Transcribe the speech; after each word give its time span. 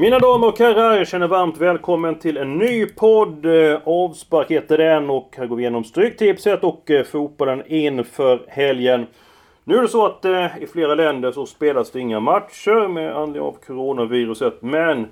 Mina 0.00 0.18
damer 0.18 0.48
och 0.48 0.58
herrar, 0.58 0.96
jag 0.96 1.08
känner 1.08 1.28
varmt 1.28 1.58
välkommen 1.58 2.18
till 2.18 2.36
en 2.36 2.58
ny 2.58 2.86
podd. 2.86 3.46
Avspark 3.84 4.50
heter 4.50 4.78
den 4.78 5.10
och 5.10 5.34
här 5.36 5.46
går 5.46 5.56
vi 5.56 5.62
igenom 5.62 5.84
Stryktipset 5.84 6.64
och 6.64 6.90
eh, 6.90 7.04
fotbollen 7.04 7.62
inför 7.66 8.42
helgen. 8.48 9.06
Nu 9.64 9.76
är 9.76 9.82
det 9.82 9.88
så 9.88 10.06
att 10.06 10.24
eh, 10.24 10.58
i 10.62 10.66
flera 10.72 10.94
länder 10.94 11.32
så 11.32 11.46
spelas 11.46 11.90
det 11.90 12.00
inga 12.00 12.20
matcher 12.20 12.88
med 12.88 13.16
anledning 13.16 13.42
av 13.42 13.56
coronaviruset. 13.66 14.62
Men 14.62 15.06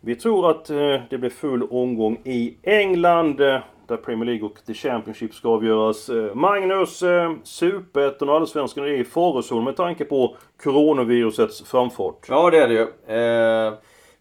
vi 0.00 0.14
tror 0.14 0.50
att 0.50 0.70
eh, 0.70 1.00
det 1.10 1.18
blir 1.18 1.30
full 1.30 1.62
omgång 1.62 2.20
i 2.24 2.56
England. 2.62 3.40
eh, 3.40 3.58
Där 3.86 3.96
Premier 3.96 4.24
League 4.26 4.48
och 4.48 4.58
The 4.66 4.74
Championship 4.74 5.34
ska 5.34 5.48
avgöras. 5.48 6.08
Eh, 6.08 6.34
Magnus, 6.34 7.02
eh, 7.02 7.32
Superettan 7.42 8.28
och 8.28 8.34
Allsvenskan 8.36 8.84
är 8.84 8.88
i 8.88 9.04
farozon 9.04 9.64
med 9.64 9.76
tanke 9.76 10.04
på 10.04 10.36
coronavirusets 10.62 11.70
framfart. 11.70 12.26
Ja 12.28 12.50
det 12.50 12.58
är 12.58 12.68
det 12.68 12.74
ju. 12.74 12.86
Eh, 13.16 13.74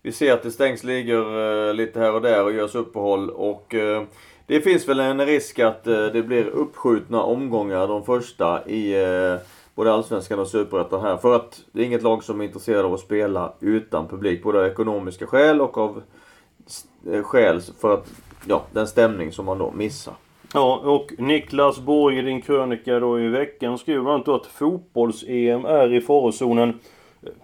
vi 0.05 0.11
ser 0.11 0.33
att 0.33 0.43
det 0.43 0.51
stängs 0.51 0.83
ligor 0.83 1.39
eh, 1.67 1.73
lite 1.73 1.99
här 1.99 2.13
och 2.13 2.21
där 2.21 2.43
och 2.43 2.53
görs 2.53 2.75
uppehåll 2.75 3.29
och 3.29 3.75
eh, 3.75 4.03
det 4.47 4.61
finns 4.61 4.87
väl 4.89 4.99
en 4.99 5.25
risk 5.25 5.59
att 5.59 5.87
eh, 5.87 6.05
det 6.05 6.23
blir 6.23 6.45
uppskjutna 6.45 7.23
omgångar 7.23 7.87
de 7.87 8.03
första 8.03 8.69
i 8.69 8.95
både 9.75 9.93
Allsvenskan 9.93 10.39
och 10.39 10.47
Superettan 10.47 11.01
här. 11.01 11.17
För 11.17 11.35
att 11.35 11.61
det 11.71 11.81
är 11.81 11.85
inget 11.85 12.03
lag 12.03 12.23
som 12.23 12.41
är 12.41 12.45
intresserade 12.45 12.83
av 12.83 12.93
att 12.93 12.99
spela 12.99 13.53
utan 13.59 14.07
publik. 14.07 14.43
Både 14.43 14.59
av 14.59 14.65
ekonomiska 14.65 15.27
skäl 15.27 15.61
och 15.61 15.77
av 15.77 16.01
skäl 17.23 17.61
för 17.81 17.93
att, 17.93 18.11
ja, 18.47 18.63
den 18.71 18.87
stämning 18.87 19.31
som 19.31 19.45
man 19.45 19.57
då 19.57 19.71
missar. 19.71 20.13
Ja, 20.53 20.81
och 20.83 21.13
Niklas 21.17 21.79
Borg 21.79 22.19
i 22.19 22.21
din 22.21 22.41
krönika 22.41 22.99
då 22.99 23.19
i 23.19 23.27
veckan 23.27 23.77
skriver 23.77 24.01
bland 24.01 24.13
annat 24.13 24.25
då 24.25 24.35
att 24.35 24.45
fotbolls-EM 24.45 25.65
är 25.65 25.93
i 25.93 26.01
farozonen. 26.01 26.79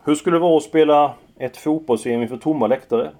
Hur 0.03 0.15
skulle 0.15 0.35
det 0.35 0.41
vara 0.41 0.57
att 0.57 0.63
spela 0.63 1.13
ett 1.45 1.57
fotbolls 1.57 2.03
för 2.03 2.09
inför 2.09 2.37
tomma 2.37 2.67
läktare? 2.67 3.11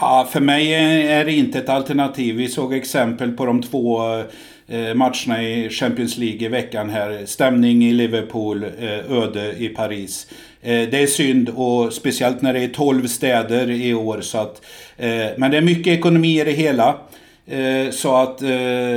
Ja, 0.00 0.28
för 0.30 0.40
mig 0.40 0.74
är 1.08 1.24
det 1.24 1.32
inte 1.32 1.58
ett 1.58 1.68
alternativ. 1.68 2.34
Vi 2.34 2.48
såg 2.48 2.74
exempel 2.74 3.32
på 3.32 3.46
de 3.46 3.62
två 3.62 4.00
eh, 4.68 4.94
matcherna 4.94 5.42
i 5.42 5.68
Champions 5.70 6.18
League 6.18 6.46
i 6.46 6.48
veckan 6.48 6.90
här. 6.90 7.26
Stämning 7.26 7.84
i 7.84 7.92
Liverpool, 7.92 8.64
eh, 8.64 9.12
öde 9.12 9.54
i 9.58 9.68
Paris. 9.68 10.26
Eh, 10.62 10.88
det 10.90 11.02
är 11.02 11.06
synd 11.06 11.48
och 11.48 11.92
speciellt 11.92 12.42
när 12.42 12.52
det 12.52 12.64
är 12.64 12.68
12 12.68 13.06
städer 13.06 13.70
i 13.70 13.94
år. 13.94 14.20
Så 14.20 14.38
att, 14.38 14.62
men 15.36 15.50
det 15.50 15.56
är 15.56 15.62
mycket 15.62 15.98
ekonomi 15.98 16.40
i 16.40 16.44
det 16.44 16.52
hela. 16.52 16.98
Så 17.90 18.16
att 18.16 18.42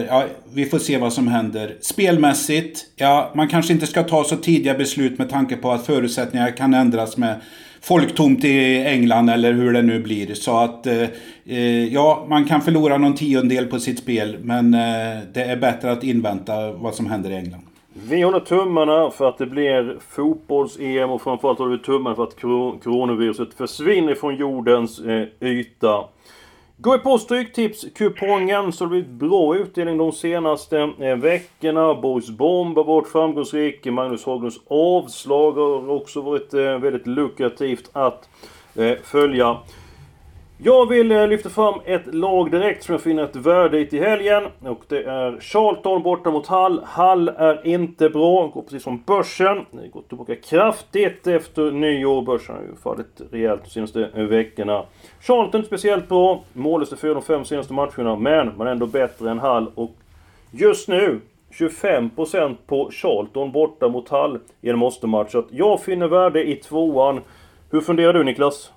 ja, 0.08 0.26
vi 0.54 0.66
får 0.66 0.80
se 0.80 0.98
vad 0.98 1.14
som 1.14 1.28
händer. 1.28 1.76
Spelmässigt, 1.82 2.86
ja 2.96 3.32
man 3.36 3.48
kanske 3.48 3.74
inte 3.74 3.88
ska 3.88 4.04
ta 4.04 4.24
så 4.24 4.36
tidiga 4.36 4.74
beslut 4.74 5.18
med 5.18 5.30
tanke 5.30 5.56
på 5.56 5.72
att 5.72 5.86
förutsättningar 5.86 6.58
kan 6.58 6.74
ändras 6.74 7.18
med 7.18 7.36
folktomt 7.82 8.44
i 8.44 8.84
England 8.86 9.30
eller 9.30 9.54
hur 9.54 9.74
det 9.74 9.82
nu 9.82 10.00
blir. 10.00 10.34
Så 10.34 10.58
att 10.58 10.88
eh, 10.88 11.02
eh, 11.46 11.94
ja, 11.94 12.26
man 12.30 12.46
kan 12.46 12.62
förlora 12.62 12.98
någon 12.98 13.16
tiondel 13.16 13.68
på 13.68 13.80
sitt 13.80 14.00
spel 14.00 14.38
men 14.42 14.74
eh, 14.74 14.80
det 15.34 15.44
är 15.44 15.58
bättre 15.58 15.92
att 15.92 16.04
invänta 16.04 16.72
vad 16.72 16.96
som 16.96 17.06
händer 17.06 17.30
i 17.32 17.36
England. 17.36 17.62
Vi 17.94 18.22
håller 18.22 18.40
tummarna 18.40 19.12
för 19.12 19.30
att 19.30 19.38
det 19.38 19.46
blir 19.46 19.98
fotbolls-EM 20.10 21.10
och 21.10 21.22
framförallt 21.22 21.60
håller 21.60 21.78
vi 21.78 21.84
tummarna 21.84 22.16
för 22.16 22.24
att 22.24 22.42
coronaviruset 22.84 23.54
försvinner 23.54 24.16
från 24.16 24.36
jordens 24.36 25.00
eh, 25.00 25.28
yta. 25.40 26.04
Går 26.84 26.98
vi 26.98 27.04
på 27.04 27.18
Stryktipskupongen 27.18 28.72
så 28.74 28.86
har 28.86 28.90
det 28.90 29.02
blivit 29.02 29.30
bra 29.30 29.56
utdelning 29.56 29.98
de 29.98 30.12
senaste 30.12 30.80
eh, 31.00 31.16
veckorna. 31.16 31.94
Boris 31.96 32.30
Bomb 32.30 32.78
har 32.78 32.84
varit 32.84 33.08
framgångsrik. 33.08 33.86
Magnus 33.86 34.26
Haglunds 34.26 34.60
avslag 34.68 35.52
har 35.52 35.90
också 35.90 36.22
varit 36.22 36.54
eh, 36.54 36.80
väldigt 36.80 37.08
lukrativt 37.08 37.90
att 37.94 38.30
eh, 38.76 38.94
följa. 39.04 39.58
Jag 40.64 40.90
vill 40.90 41.12
eh, 41.12 41.28
lyfta 41.28 41.50
fram 41.50 41.80
ett 41.86 42.14
lag 42.16 42.52
direkt 42.52 42.84
som 42.84 42.94
jag 42.94 43.02
finner 43.02 43.24
ett 43.24 43.36
värde 43.36 43.80
i 43.80 43.86
till 43.86 44.00
helgen. 44.00 44.44
Och 44.60 44.84
det 44.88 45.04
är 45.04 45.40
Charlton 45.40 46.04
borta 46.04 46.32
mot 46.32 46.48
Hall. 46.48 46.82
Hall 46.86 47.30
är 47.30 47.68
inte 47.68 48.10
bra. 48.10 48.48
Går 48.48 48.62
precis 48.62 48.84
som 48.84 49.04
börsen. 49.06 49.66
Det 49.72 49.88
går 49.88 50.02
tillbaka 50.02 50.36
kraftigt 50.36 51.28
efter 51.28 51.72
nyår. 51.72 52.22
Börsen 52.22 52.56
har 52.56 52.62
ju 52.62 52.76
fallit 52.76 53.22
rejält 53.32 53.62
de 53.64 53.70
senaste 53.70 54.10
veckorna. 54.14 54.84
Charlton 55.22 55.60
inte 55.60 55.68
speciellt 55.68 56.10
bra. 56.10 56.44
Mållöst 56.54 57.00
för 57.00 57.14
de 57.14 57.24
fem 57.24 57.46
senaste 57.46 57.74
matcherna. 57.74 58.16
Men 58.16 58.58
man 58.58 58.68
är 58.68 58.72
ändå 58.72 58.86
bättre 58.86 59.32
än 59.32 59.40
Hall. 59.40 59.72
Och 59.76 59.96
just 60.52 60.88
nu 60.88 61.20
25% 61.52 62.56
på 62.68 62.90
Charlton 62.92 63.52
borta 63.52 63.88
mot 63.88 64.10
Hall 64.10 64.40
i 64.62 64.70
en 64.70 64.78
måste-match. 64.78 65.32
Så 65.32 65.44
jag 65.52 65.84
finner 65.84 66.08
värde 66.08 66.44
i 66.44 66.56
tvåan. 66.56 67.22
Hur 67.72 67.82
funderar 67.82 68.14
du 68.14 68.24
Niklas? 68.24 68.72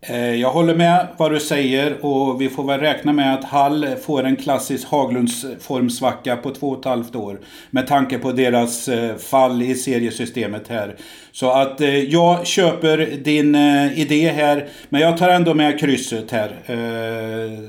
Eh, 0.00 0.34
jag 0.34 0.50
håller 0.50 0.74
med 0.74 1.06
vad 1.16 1.32
du 1.32 1.40
säger 1.40 2.04
och 2.04 2.40
vi 2.40 2.48
får 2.48 2.64
väl 2.64 2.80
räkna 2.80 3.12
med 3.12 3.34
att 3.34 3.44
Hall 3.44 3.86
får 4.02 4.24
en 4.24 4.36
klassisk 4.36 4.88
Haglunds 4.88 5.46
formsvacka 5.60 6.36
på 6.36 6.50
två 6.50 6.68
och 6.68 6.78
ett 6.78 6.84
halvt 6.84 7.16
år. 7.16 7.40
Med 7.70 7.86
tanke 7.86 8.18
på 8.18 8.32
deras 8.32 8.88
eh, 8.88 9.16
fall 9.16 9.62
i 9.62 9.74
seriesystemet 9.74 10.68
här. 10.68 10.96
Så 11.32 11.50
att 11.50 11.80
eh, 11.80 11.98
jag 11.98 12.46
köper 12.46 12.98
din 13.24 13.54
idé 13.94 14.28
här. 14.28 14.68
Men 14.88 15.00
jag 15.00 15.18
tar 15.18 15.28
ändå 15.28 15.54
med 15.54 15.80
krysset 15.80 16.30
här. 16.30 16.50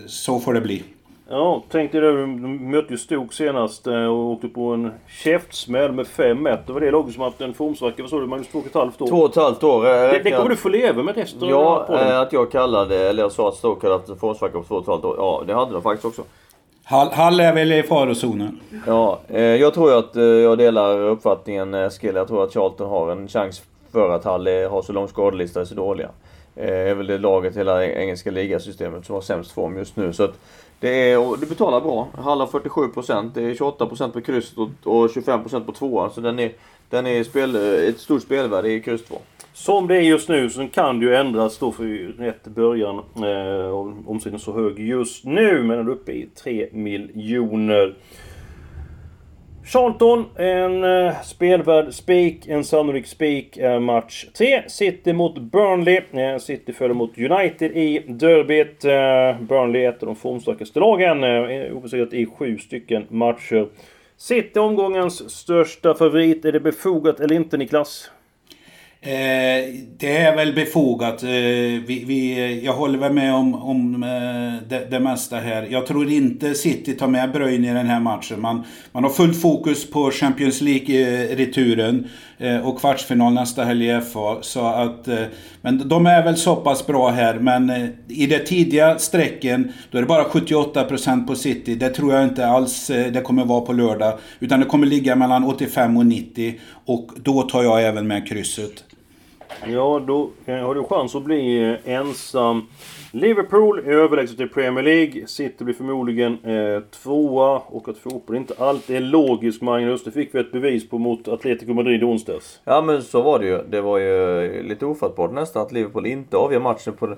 Så 0.07 0.39
får 0.39 0.53
det 0.53 0.61
bli. 0.61 0.83
Ja, 1.29 1.63
tänkte 1.69 1.99
du, 1.99 2.11
du 2.11 2.27
mötte 2.47 2.93
ju 2.93 2.97
Stoke 2.97 3.35
senast 3.35 3.87
eh, 3.87 4.05
och 4.05 4.15
åkte 4.31 4.47
på 4.47 4.69
en 4.69 4.91
käftsmäll 5.07 5.91
med 5.91 6.05
5-1. 6.05 6.57
Det 6.67 6.73
var 6.73 6.79
det 6.79 6.91
laget 6.91 7.13
som 7.13 7.23
haft 7.23 7.41
en 7.41 7.53
formsvacka, 7.53 8.03
vad 8.03 8.09
sa 8.09 8.19
du 8.19 8.27
Magnus? 8.27 8.47
Två 8.47 8.59
och 8.59 8.65
ett 8.65 8.73
halvt 8.73 9.01
år? 9.01 9.07
Två 9.07 9.17
och 9.17 9.29
ett 9.29 9.35
halvt 9.35 9.63
år. 9.63 9.85
eh, 9.85 9.91
det, 9.91 10.21
det 10.23 10.31
kommer 10.31 10.49
du 10.49 10.55
få 10.55 10.69
leva 10.69 11.03
med 11.03 11.15
resten 11.15 11.49
Ja, 11.49 11.85
eh, 11.89 12.19
att 12.19 12.33
jag 12.33 12.51
kallade, 12.51 13.09
eller 13.09 13.23
jag 13.23 13.31
sa 13.31 13.47
att 13.47 13.55
Stoke 13.55 13.87
hade 13.87 13.95
haft 13.99 14.09
en 14.09 14.17
formsvacka 14.17 14.57
på 14.59 14.63
två 14.63 14.75
och 14.75 14.81
ett 14.81 14.87
halvt 14.87 15.05
år. 15.05 15.15
Ja, 15.17 15.43
det 15.47 15.53
hade 15.53 15.73
de 15.73 15.81
faktiskt 15.81 16.05
också. 16.05 16.21
Hall, 16.83 17.07
Hall 17.11 17.39
är 17.39 17.53
väl 17.53 17.71
i 17.71 17.83
farozonen. 17.83 18.59
Ja, 18.85 19.19
jag 19.37 19.73
tror 19.73 19.97
att 19.97 20.15
jag 20.15 20.57
delar 20.57 20.99
uppfattningen 20.99 21.73
Eskil. 21.73 22.15
Jag 22.15 22.27
tror 22.27 22.43
att 22.43 22.53
Charlton 22.53 22.89
har 22.89 23.11
en 23.11 23.27
chans 23.27 23.61
för 23.91 24.09
att 24.09 24.23
Hall 24.23 24.47
har 24.47 24.81
så 24.81 24.93
lång 24.93 25.07
skadelista 25.07 25.59
och 25.59 25.65
är 25.65 25.67
så 25.67 25.75
dåliga. 25.75 26.09
Eh, 26.59 26.89
är 26.89 26.95
väl 26.95 27.07
det 27.07 27.17
laget 27.17 27.55
i 27.55 27.57
hela 27.57 27.85
engelska 27.85 28.31
ligasystemet 28.31 29.05
som 29.05 29.15
har 29.15 29.21
sämst 29.21 29.51
form 29.51 29.77
just 29.77 29.95
nu. 29.95 30.13
Så 30.13 30.23
att 30.23 30.33
det, 30.79 31.11
är, 31.11 31.37
det 31.37 31.45
betalar 31.45 31.81
bra. 31.81 32.07
Hall 32.17 32.41
47%, 32.41 33.31
det 33.33 33.43
är 33.43 33.53
28% 33.53 34.11
på 34.11 34.21
krysset 34.21 34.57
och, 34.57 34.69
och 34.83 35.07
25% 35.07 35.65
på 35.65 35.71
tvåan. 35.71 36.11
Så 36.11 36.21
den 36.21 36.39
är, 36.39 36.51
den 36.89 37.07
är 37.07 37.23
spel, 37.23 37.55
ett 37.89 37.99
stort 37.99 38.21
spelvärde 38.21 38.71
i 38.71 38.81
kryss 38.81 39.05
2. 39.05 39.15
Som 39.53 39.87
det 39.87 39.95
är 39.95 40.01
just 40.01 40.29
nu 40.29 40.49
så 40.49 40.67
kan 40.67 40.99
det 40.99 41.05
ju 41.05 41.15
ändras 41.15 41.57
då 41.57 41.71
för 41.71 41.83
rätt 42.17 42.43
början. 42.43 42.97
Eh, 42.97 43.69
omsättningen 44.05 44.35
är 44.35 44.37
så 44.37 44.53
hög 44.53 44.79
just 44.79 45.25
nu, 45.25 45.63
men 45.63 45.77
den 45.77 45.87
är 45.87 45.91
uppe 45.91 46.11
i 46.11 46.29
3 46.43 46.69
miljoner. 46.71 47.95
Charlton, 49.67 50.25
en 50.35 50.83
eh, 50.83 51.21
spelvärd 51.21 51.93
spik, 51.93 52.47
en 52.47 52.63
sannolik 52.63 53.07
spik 53.07 53.57
eh, 53.57 53.79
match 53.79 54.25
3. 54.37 54.63
City 54.67 55.13
mot 55.13 55.37
Burnley. 55.37 56.01
Eh, 56.11 56.37
City 56.37 56.73
följer 56.73 56.95
mot 56.95 57.17
United 57.17 57.71
i 57.71 58.03
derbyt. 58.07 58.85
Eh, 58.85 59.41
Burnley 59.47 59.81
är 59.81 59.89
ett 59.89 60.03
av 60.03 60.07
de 60.07 60.15
formstarkaste 60.15 60.79
lagen. 60.79 61.23
Eh, 61.23 61.77
obesegrat 61.77 62.13
i 62.13 62.25
sju 62.25 62.57
stycken 62.57 63.05
matcher. 63.09 63.67
City 64.17 64.59
omgångens 64.59 65.29
största 65.29 65.93
favorit. 65.93 66.45
Är 66.45 66.51
det 66.51 66.59
befogat 66.59 67.19
eller 67.19 67.35
inte 67.35 67.57
Niklas? 67.57 68.11
Eh, 69.01 69.73
det 69.97 70.17
är 70.17 70.35
väl 70.35 70.53
befogat. 70.53 71.23
Eh, 71.23 71.29
vi, 71.29 72.03
vi, 72.07 72.61
jag 72.65 72.73
håller 72.73 72.99
väl 72.99 73.13
med 73.13 73.33
om, 73.33 73.55
om 73.55 74.03
eh, 74.03 74.69
det, 74.69 74.87
det, 74.91 74.99
mesta 74.99 75.37
här. 75.37 75.67
Jag 75.69 75.87
tror 75.87 76.09
inte 76.09 76.53
City 76.53 76.93
tar 76.93 77.07
med 77.07 77.31
Bruyne 77.31 77.71
i 77.71 77.73
den 77.73 77.87
här 77.87 77.99
matchen. 77.99 78.41
Man, 78.41 78.63
man 78.91 79.03
har 79.03 79.11
fullt 79.11 79.41
fokus 79.41 79.89
på 79.89 80.11
Champions 80.11 80.61
League-returen 80.61 82.07
och 82.63 82.79
kvartsfinal 82.79 83.33
nästa 83.33 83.63
helg 83.63 83.87
i 83.87 84.01
FA. 84.01 84.37
Så 84.41 84.67
att, 84.67 85.07
men 85.61 85.87
de 85.89 86.05
är 86.05 86.23
väl 86.23 86.37
så 86.37 86.55
pass 86.55 86.87
bra 86.87 87.09
här. 87.09 87.33
Men 87.39 87.71
i 88.07 88.25
det 88.25 88.39
tidiga 88.39 88.99
strecken, 88.99 89.71
då 89.91 89.97
är 89.97 90.01
det 90.01 90.07
bara 90.07 90.23
78% 90.23 91.27
på 91.27 91.35
City. 91.35 91.75
Det 91.75 91.89
tror 91.89 92.13
jag 92.13 92.23
inte 92.23 92.47
alls 92.47 92.87
det 92.87 93.23
kommer 93.23 93.45
vara 93.45 93.61
på 93.61 93.73
lördag. 93.73 94.19
Utan 94.39 94.59
det 94.59 94.65
kommer 94.65 94.87
ligga 94.87 95.15
mellan 95.15 95.43
85 95.43 95.97
och 95.97 96.05
90. 96.05 96.59
Och 96.85 97.11
då 97.15 97.41
tar 97.41 97.63
jag 97.63 97.83
även 97.83 98.07
med 98.07 98.27
krysset. 98.27 98.86
Ja, 99.65 100.01
då 100.07 100.29
har 100.47 100.75
du 100.75 100.83
chans 100.83 101.15
att 101.15 101.23
bli 101.23 101.69
eh, 101.69 101.93
ensam. 101.93 102.67
Liverpool 103.11 103.79
är 103.79 103.91
överlägset 103.91 104.39
i 104.39 104.47
Premier 104.47 104.83
League. 104.83 105.27
City 105.27 105.63
blir 105.63 105.75
förmodligen 105.75 106.37
eh, 106.43 106.81
tvåa. 107.03 107.61
Och 107.65 107.89
att 107.89 107.97
fotboll 107.97 108.35
inte 108.35 108.53
alltid 108.57 108.95
är 108.95 108.99
logiskt, 108.99 109.61
Magnus. 109.61 110.03
Det 110.03 110.11
fick 110.11 110.35
vi 110.35 110.39
ett 110.39 110.51
bevis 110.51 110.89
på 110.89 110.97
mot 110.97 111.27
Atletico 111.27 111.73
Madrid 111.73 112.01
i 112.01 112.05
onsdags. 112.05 112.59
Ja, 112.63 112.81
men 112.81 113.03
så 113.03 113.21
var 113.21 113.39
det 113.39 113.45
ju. 113.45 113.61
Det 113.69 113.81
var 113.81 113.97
ju 113.97 114.45
eh, 114.45 114.63
lite 114.63 114.85
ofattbart 114.85 115.31
nästan 115.31 115.61
att 115.61 115.71
Liverpool 115.71 116.05
inte 116.05 116.37
avgör 116.37 116.59
matchen 116.59 116.93
på, 116.93 117.15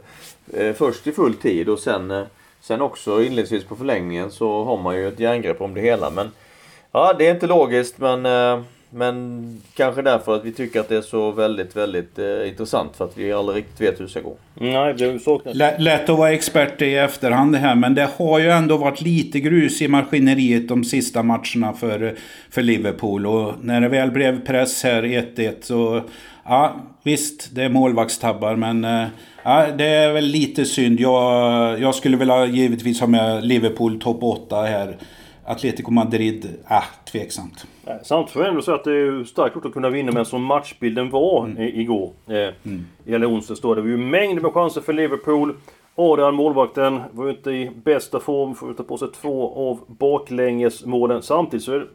eh, 0.53 0.73
först 0.73 1.07
i 1.07 1.11
full 1.11 1.33
tid 1.33 1.69
och 1.69 1.79
sen, 1.79 2.11
eh, 2.11 2.23
sen 2.61 2.81
också 2.81 3.21
inledningsvis 3.21 3.63
på 3.63 3.75
förlängningen 3.75 4.31
så 4.31 4.63
har 4.63 4.77
man 4.77 4.95
ju 4.95 5.07
ett 5.07 5.19
järngrepp 5.19 5.61
om 5.61 5.73
det 5.73 5.81
hela. 5.81 6.09
Men 6.09 6.31
ja, 6.91 7.15
det 7.17 7.27
är 7.27 7.33
inte 7.33 7.47
logiskt 7.47 7.97
men 7.97 8.25
eh, 8.25 8.63
men 8.89 9.61
kanske 9.73 10.01
därför 10.01 10.35
att 10.35 10.45
vi 10.45 10.51
tycker 10.51 10.79
att 10.79 10.89
det 10.89 10.95
är 10.95 11.01
så 11.01 11.31
väldigt, 11.31 11.75
väldigt 11.75 12.19
eh, 12.19 12.47
intressant 12.47 12.95
för 12.95 13.05
att 13.05 13.17
vi 13.17 13.31
aldrig 13.31 13.57
riktigt 13.57 13.81
vet 13.81 13.99
hur 13.99 14.05
det 14.05 14.11
ska 14.11 14.21
gå. 14.21 14.35
Nej, 14.53 14.93
det 14.93 15.19
saknas. 15.19 15.55
Lätt 15.79 16.09
att 16.09 16.17
vara 16.17 16.31
expert 16.31 16.81
i 16.81 16.95
efterhand 16.95 17.53
det 17.53 17.57
här, 17.57 17.75
men 17.75 17.95
det 17.95 18.09
har 18.17 18.39
ju 18.39 18.49
ändå 18.49 18.77
varit 18.77 19.01
lite 19.01 19.39
grus 19.39 19.81
i 19.81 19.87
maskineriet 19.87 20.67
de 20.67 20.83
sista 20.83 21.23
matcherna 21.23 21.73
för, 21.73 22.15
för 22.49 22.61
Liverpool. 22.61 23.25
Och 23.25 23.53
när 23.61 23.81
det 23.81 23.89
väl 23.89 24.11
blev 24.11 24.45
press 24.45 24.83
här 24.83 25.03
1-1 25.03 25.53
så... 25.61 26.03
Ja, 26.45 26.75
visst, 27.03 27.55
det 27.55 27.63
är 27.63 27.69
målvaktstabbar, 27.69 28.55
men... 28.55 28.85
Eh, 28.85 29.07
ja, 29.43 29.65
det 29.77 29.85
är 29.85 30.13
väl 30.13 30.25
lite 30.25 30.65
synd. 30.65 30.99
Jag, 30.99 31.79
jag 31.79 31.95
skulle 31.95 32.17
vilja 32.17 32.45
givetvis 32.45 32.99
ha 32.99 33.07
med 33.07 33.45
Liverpool 33.45 33.99
topp 33.99 34.23
8 34.23 34.61
här. 34.61 34.97
Atletico 35.49 35.91
Madrid, 35.91 36.57
ah, 36.67 36.83
tveksamt. 37.11 37.65
Samtidigt 38.03 38.33
får 38.33 38.41
jag 38.41 38.49
ändå 38.49 38.61
säga 38.61 38.75
att 38.75 38.83
det 38.83 38.91
är 38.91 39.23
starkt 39.23 39.55
gjort 39.55 39.65
att 39.65 39.73
kunna 39.73 39.89
vinna 39.89 40.11
med 40.11 40.27
som 40.27 40.43
matchbilden 40.43 41.09
var 41.09 41.45
mm. 41.45 41.63
igår. 41.79 42.11
Eh, 42.27 42.35
mm. 42.35 42.85
Eller 43.05 43.29
onsdags 43.29 43.61
då. 43.61 43.75
Det 43.75 43.81
var 43.81 43.87
ju 43.87 43.97
mängder 43.97 44.41
med 44.41 44.53
chanser 44.53 44.81
för 44.81 44.93
Liverpool. 44.93 45.55
Adrian, 45.95 46.35
målvakten, 46.35 47.01
var 47.11 47.25
ju 47.25 47.31
inte 47.31 47.51
i 47.51 47.71
bästa 47.83 48.19
form. 48.19 48.55
Får 48.55 48.73
ta 48.73 48.83
på 48.83 48.97
sig 48.97 49.07
två 49.21 49.69
av 49.69 49.79
baklängesmålen. 49.87 51.21
Samtidigt 51.21 51.63
så 51.63 51.73
är 51.73 51.87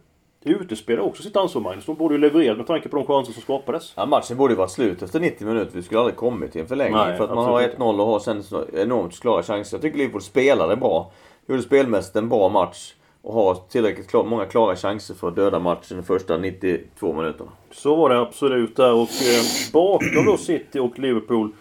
utespelare 0.44 1.04
också 1.04 1.22
sitt 1.22 1.36
ansvar 1.36 1.62
Magnus. 1.62 1.86
De 1.86 1.96
borde 1.96 2.14
ju 2.14 2.20
leverera 2.20 2.56
med 2.56 2.66
tanke 2.66 2.88
på 2.88 2.96
de 2.96 3.06
chanser 3.06 3.32
som 3.32 3.42
skapades. 3.42 3.92
Ja, 3.96 4.06
matchen 4.06 4.36
borde 4.36 4.52
ju 4.52 4.58
varit 4.58 4.70
slut 4.70 5.02
efter 5.02 5.20
90 5.20 5.46
minuter. 5.46 5.72
Vi 5.74 5.82
skulle 5.82 6.00
aldrig 6.00 6.16
kommit 6.16 6.52
till 6.52 6.60
en 6.60 6.66
förlängning. 6.66 6.96
Nej, 6.96 7.16
för 7.16 7.24
att 7.24 7.34
man 7.34 7.44
har 7.44 7.62
1-0 7.62 8.00
och 8.00 8.06
har 8.06 8.18
sen 8.18 8.42
enormt 8.74 9.20
klara 9.20 9.42
chanser. 9.42 9.76
Jag 9.76 9.82
tycker 9.82 9.98
Liverpool 9.98 10.22
spelade 10.22 10.76
bra. 10.76 11.12
Gjorde 11.46 11.62
spelmässigt 11.62 12.16
en 12.16 12.28
bra 12.28 12.48
match 12.48 12.92
och 13.24 13.34
har 13.34 13.54
tillräckligt 13.54 14.08
klar, 14.08 14.24
många 14.24 14.46
klara 14.46 14.76
chanser 14.76 15.14
för 15.14 15.28
att 15.28 15.36
döda 15.36 15.58
matchen 15.58 15.96
de 15.96 16.02
första 16.02 16.36
92 16.36 17.12
minuterna. 17.12 17.50
Så 17.70 17.94
var 17.94 18.10
det 18.10 18.20
absolut 18.20 18.76
där 18.76 18.92
och 18.92 19.00
eh, 19.00 19.72
bakom 19.72 20.24
då 20.26 20.36
City 20.36 20.78
och 20.78 20.98
Liverpool 20.98 21.52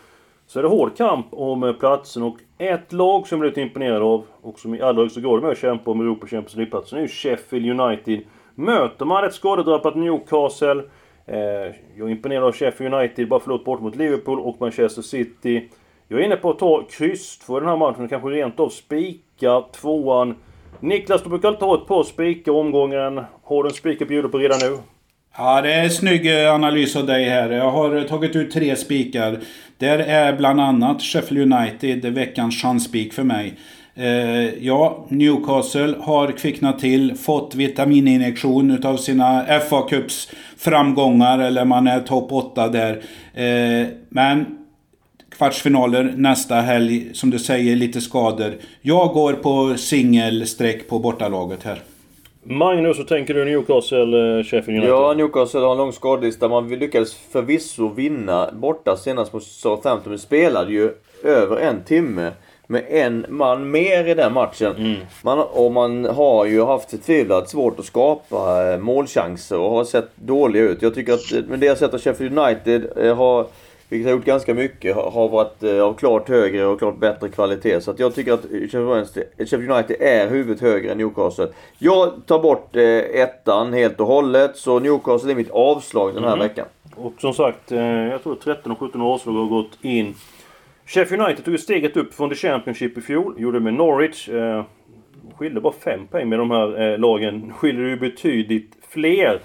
så 0.48 0.60
är 0.60 0.64
det 0.64 0.70
hård 0.70 0.98
kamp 0.98 1.26
om 1.32 1.64
eh, 1.64 1.74
platsen 1.74 2.24
och 2.24 2.38
ett 2.58 2.94
lag 2.94 3.28
som 3.28 3.36
jag 3.36 3.40
blivit 3.40 3.58
imponerad 3.58 4.02
av 4.02 4.26
och 4.42 4.60
som 4.60 4.76
i 4.76 4.82
allra 4.82 5.02
högsta 5.02 5.22
grad 5.22 5.38
är 5.38 5.42
med 5.42 5.50
och 5.50 5.58
kämpar 5.58 5.92
om 5.92 6.02
Europa 6.02 6.28
Champions 6.28 6.56
League-platsen 6.56 6.98
är 6.98 7.02
ju 7.02 7.08
Sheffield 7.08 7.80
United. 7.80 8.20
Möter 8.56 9.06
man 9.06 9.24
ett 9.24 9.34
skadedrabbat 9.34 9.96
Newcastle 9.96 10.84
eh, 11.26 11.38
Jag 11.96 12.08
är 12.08 12.10
imponerad 12.10 12.44
av 12.44 12.54
Sheffield 12.54 12.94
United, 12.94 13.28
bara 13.28 13.40
förlåt 13.40 13.66
bort 13.66 13.82
mot 13.82 13.96
Liverpool 13.96 14.40
och 14.40 14.56
Manchester 14.60 15.02
City. 15.02 15.70
Jag 16.08 16.20
är 16.20 16.24
inne 16.24 16.36
på 16.36 16.50
att 16.50 16.60
ta 16.60 16.84
kryss 16.90 17.38
för 17.38 17.60
den 17.60 17.70
här 17.70 17.78
matchen, 17.78 18.08
kanske 18.08 18.30
rent 18.30 18.60
av 18.60 18.70
spika 18.70 19.62
tvåan 19.62 20.36
Niklas, 20.80 21.24
du 21.24 21.30
brukar 21.30 21.48
alltid 21.48 21.64
ha 21.64 21.82
ett 21.82 21.88
par 21.88 22.04
spikar 22.04 22.52
omgången. 22.52 23.22
Har 23.44 23.64
du 23.64 23.70
en 23.70 23.76
spik 23.76 24.02
att 24.02 24.08
bjuda 24.08 24.30
på 24.30 24.38
redan 24.38 24.60
nu? 24.60 24.78
Ja, 25.38 25.62
det 25.62 25.74
är 25.74 25.90
snygg 25.90 26.44
eh, 26.44 26.54
analys 26.54 26.96
av 26.96 27.06
dig 27.06 27.30
här. 27.30 27.50
Jag 27.50 27.72
har 27.72 27.96
eh, 27.96 28.04
tagit 28.04 28.36
ut 28.36 28.52
tre 28.52 28.76
spikar. 28.76 29.40
Där 29.78 30.00
är 30.00 30.34
bland 30.34 30.62
annat 30.62 31.02
Sheffield 31.02 31.54
United 31.54 32.06
veckans 32.06 32.62
chansspik 32.62 33.14
för 33.14 33.24
mig. 33.24 33.54
Eh, 33.96 34.66
ja, 34.66 35.06
Newcastle 35.10 35.96
har 36.02 36.32
kvicknat 36.32 36.80
till, 36.80 37.16
fått 37.16 37.56
vitamininjektion 37.56 38.72
utav 38.72 38.98
sina 38.98 39.46
FA 39.70 39.82
Cups 39.90 40.32
framgångar, 40.58 41.40
eller 41.40 41.66
man 41.66 41.88
är 41.88 42.00
topp 42.00 42.32
8 42.32 42.68
där. 42.68 43.02
Eh, 43.34 43.88
men 44.10 44.63
kvartsfinaler 45.38 46.14
nästa 46.18 46.56
helg. 46.56 47.10
Som 47.14 47.30
du 47.30 47.40
säger, 47.40 47.76
lite 47.76 48.02
skador. 48.02 48.54
Jag 48.82 49.14
går 49.14 49.34
på 49.34 49.78
singelsträck 49.78 50.90
på 50.90 51.00
bortalaget 51.00 51.64
här. 51.64 51.80
Magnus, 52.44 53.00
hur 53.00 53.04
tänker 53.04 53.34
du 53.34 53.46
Newcastle, 53.46 54.38
eh, 54.38 54.44
Sheffield 54.44 54.70
United? 54.70 54.90
Ja, 54.90 55.14
Newcastle 55.14 55.60
har 55.60 55.72
en 55.72 55.78
lång 55.78 55.94
skadelista. 55.94 56.48
Man 56.48 56.70
lyckades 56.70 57.14
förvisso 57.14 57.90
vinna 57.90 58.50
borta 58.54 58.98
senast 58.98 59.34
mot 59.34 59.44
Southampton. 59.44 60.12
Men 60.12 60.20
spelade 60.20 60.72
ju 60.72 60.92
över 61.24 61.58
en 61.58 61.84
timme 61.84 62.32
med 62.68 62.84
en 62.90 63.26
man 63.30 63.72
mer 63.72 64.08
i 64.08 64.14
den 64.14 64.34
matchen. 64.34 64.76
Mm. 64.76 64.96
Man, 65.22 65.40
och 65.40 65.72
man 65.72 66.06
har 66.06 66.46
ju 66.46 66.64
haft 66.64 66.90
förtvivlat 66.90 67.50
svårt 67.50 67.80
att 67.80 67.86
skapa 67.86 68.72
eh, 68.72 68.80
målchanser 68.80 69.60
och 69.60 69.72
har 69.72 69.84
sett 69.84 70.10
dåliga 70.16 70.64
ut. 70.64 70.82
Jag 70.82 70.96
tycker 70.96 71.14
att 71.14 71.48
med 71.48 71.60
det 71.60 71.66
jag 71.66 71.78
sett 71.78 71.94
av 71.94 72.00
Sheffield 72.00 72.40
United 72.40 72.86
eh, 72.98 73.16
har 73.16 73.46
vilket 73.90 74.08
har 74.08 74.18
gjort 74.18 74.26
ganska 74.26 74.54
mycket, 74.54 74.96
har 74.96 75.30
varit 75.30 75.64
eh, 75.64 75.82
av 75.82 75.94
klart 75.94 76.30
högre 76.30 76.66
och 76.66 76.80
klart 76.80 76.98
bättre 76.98 77.30
kvalitet. 77.30 77.82
Så 77.82 77.92
att 77.92 78.00
jag 78.00 78.16
tycker 78.16 78.34
att 78.34 78.46
Sheffield 79.38 79.72
United 79.72 79.96
är 80.00 80.30
huvudet 80.30 80.62
högre 80.62 80.92
än 80.92 80.98
Newcastle. 80.98 81.48
Jag 81.78 82.12
tar 82.26 82.40
bort 82.40 82.76
eh, 82.76 83.22
ettan 83.22 83.74
helt 83.74 84.00
och 84.00 84.08
hållet, 84.08 84.58
så 84.58 84.80
Newcastle 84.80 85.32
är 85.32 85.36
mitt 85.36 85.52
avslag 85.52 86.14
den 86.14 86.24
här 86.24 86.34
mm. 86.34 86.48
veckan. 86.48 86.66
Och 86.96 87.14
som 87.18 87.34
sagt, 87.34 87.72
eh, 87.72 87.82
jag 87.82 88.24
tror 88.24 88.36
13 88.36 88.72
och 88.72 88.80
17 88.80 89.02
avslag 89.02 89.34
har 89.34 89.46
gått 89.46 89.78
in. 89.82 90.16
Sheffield 90.86 91.24
United 91.24 91.46
tog 91.46 91.60
steget 91.60 91.98
upp 91.98 92.14
från 92.14 92.30
The 92.30 92.36
Championship 92.36 92.98
i 92.98 93.02
fjol, 93.02 93.36
gjorde 93.38 93.60
det 93.60 93.64
med 93.64 93.74
Norwich. 93.74 94.30
Skilde 95.38 95.62
bara 95.62 95.74
5 95.74 96.08
poäng 96.08 96.30
med 96.30 96.40
de 96.40 96.52
här 96.52 96.98
lagen. 96.98 97.54
Skiljer 97.54 97.88
ju 97.88 97.96
betydligt 98.00 98.74
fler. 98.90 99.40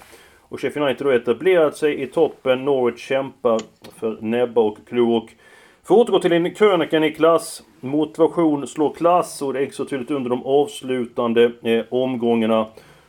Och 0.48 0.60
Sheffield 0.60 0.86
United 0.86 1.06
har 1.06 1.14
etablerat 1.14 1.76
sig 1.76 2.02
i 2.02 2.06
toppen. 2.06 2.64
Norwich 2.64 3.08
kämpar 3.08 3.60
för 4.00 4.18
näbbar 4.20 4.62
och 4.62 4.78
klor. 4.88 5.30
För 5.84 5.94
att 5.94 6.00
återgå 6.00 6.18
till 6.18 6.30
din 6.30 6.54
krönika 6.54 7.00
Niklas. 7.00 7.62
Motivation 7.80 8.66
slår 8.66 8.94
klass 8.94 9.42
och 9.42 9.52
det 9.52 9.58
är 9.58 9.62
extra 9.62 9.86
tydligt 9.86 10.10
under 10.10 10.30
de 10.30 10.46
avslutande 10.46 11.52
eh, 11.62 11.84
omgångarna. 11.90 12.66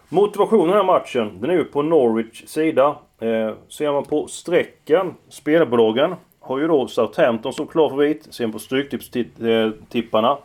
Motivationen 0.09 0.65
i 0.65 0.67
den 0.67 0.77
här 0.77 0.93
matchen, 0.93 1.41
den 1.41 1.49
är 1.49 1.53
ju 1.53 1.63
på 1.63 1.81
Norwich 1.81 2.43
sida. 2.47 2.95
Eh, 3.19 3.53
ser 3.69 3.91
man 3.91 4.03
på 4.03 4.27
strecken, 4.27 5.13
spelbolagen 5.29 6.15
har 6.39 6.59
ju 6.59 6.67
då 6.67 6.87
Southampton 6.87 7.53
som 7.53 7.67
klar 7.67 7.89
favorit. 7.89 8.33
Ser 8.33 8.45
man 8.47 8.51
på 8.51 8.59
Stryktipstipparna 8.59 10.29
eh, 10.29 10.37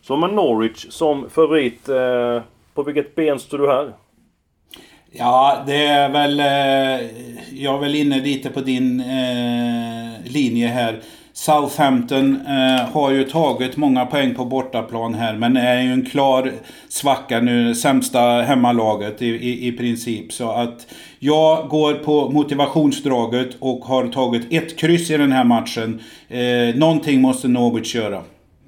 så 0.00 0.12
har 0.14 0.18
man 0.18 0.34
Norwich 0.34 0.86
som 0.90 1.30
favorit. 1.30 1.88
Eh, 1.88 2.42
på 2.74 2.82
vilket 2.82 3.14
ben 3.14 3.38
står 3.38 3.58
du 3.58 3.68
här? 3.68 3.92
Ja, 5.12 5.62
det 5.66 5.86
är 5.86 6.08
väl... 6.08 6.40
Eh, 6.40 7.06
jag 7.52 7.74
är 7.74 7.78
väl 7.78 7.94
inne 7.94 8.20
lite 8.20 8.50
på 8.50 8.60
din 8.60 9.00
eh, 9.00 10.32
linje 10.32 10.68
här. 10.68 11.00
Southampton 11.32 12.46
eh, 12.46 12.92
har 12.92 13.10
ju 13.10 13.24
tagit 13.24 13.76
många 13.76 14.06
poäng 14.06 14.34
på 14.34 14.44
bortaplan 14.44 15.14
här 15.14 15.36
men 15.36 15.56
är 15.56 15.82
ju 15.82 15.92
en 15.92 16.06
klar 16.06 16.52
svacka 16.88 17.40
nu. 17.40 17.74
Sämsta 17.74 18.20
hemmalaget 18.20 19.22
i, 19.22 19.26
i, 19.26 19.68
i 19.68 19.72
princip. 19.72 20.32
Så 20.32 20.50
att 20.50 20.86
jag 21.18 21.68
går 21.68 21.94
på 21.94 22.30
motivationsdraget 22.30 23.56
och 23.58 23.84
har 23.84 24.08
tagit 24.08 24.52
ett 24.52 24.78
kryss 24.78 25.10
i 25.10 25.16
den 25.16 25.32
här 25.32 25.44
matchen. 25.44 26.00
Eh, 26.28 26.76
någonting 26.76 27.20
måste 27.20 27.48
Norwich 27.48 27.94
göra. 27.94 28.22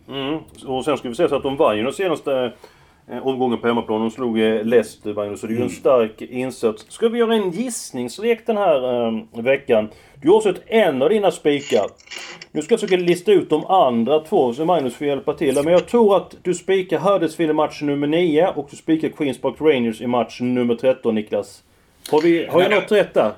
Mm. 0.08 0.38
Och 0.66 0.84
sen 0.84 0.96
ska 0.96 1.08
vi 1.08 1.14
säga 1.14 1.28
så 1.28 1.36
att 1.36 1.42
de 1.42 1.56
vann 1.56 1.76
ju 1.76 1.82
de 1.82 1.92
senaste 1.92 2.32
Eh, 2.32 2.50
omgången 3.22 3.58
på 3.58 3.66
hemmaplan. 3.66 4.00
De 4.00 4.10
slog 4.10 4.40
eh, 4.40 4.64
Leicester, 4.64 5.14
Magnus. 5.14 5.40
Så 5.40 5.46
det 5.46 5.52
är 5.52 5.54
ju 5.54 5.62
en 5.62 5.68
mm. 5.68 5.76
stark 5.76 6.22
insats. 6.22 6.86
Ska 6.88 7.08
vi 7.08 7.18
göra 7.18 7.34
en 7.34 7.50
gissningslek 7.50 8.46
den 8.46 8.56
här 8.56 9.06
äh, 9.06 9.42
veckan? 9.42 9.88
Du 10.22 10.30
har 10.30 10.40
sett 10.40 10.62
en 10.66 11.02
av 11.02 11.08
dina 11.08 11.30
spikar. 11.30 11.86
Nu 12.52 12.62
ska 12.62 12.72
jag 12.72 12.80
försöka 12.80 13.02
lista 13.02 13.32
ut 13.32 13.50
de 13.50 13.66
andra 13.66 14.20
två, 14.20 14.54
så 14.54 14.64
Magnus 14.64 14.94
får 14.94 15.06
hjälpa 15.06 15.32
till. 15.32 15.54
Men 15.54 15.72
jag 15.72 15.88
tror 15.88 16.16
att 16.16 16.34
du 16.42 16.54
spikar 16.54 16.98
Huddersfield 16.98 17.50
i 17.50 17.54
match 17.54 17.82
nummer 17.82 18.06
9 18.06 18.46
och 18.46 18.68
du 18.70 18.76
spikar 18.76 19.08
Queens 19.08 19.40
Park 19.40 19.54
Rangers 19.60 20.00
i 20.00 20.06
match 20.06 20.40
nummer 20.40 20.74
13, 20.74 21.14
Niklas. 21.14 21.62
Har, 22.10 22.22
vi, 22.22 22.46
har 22.46 22.62
jag 22.62 22.70
något 22.70 22.92
rätt 22.92 23.14
där? 23.14 23.32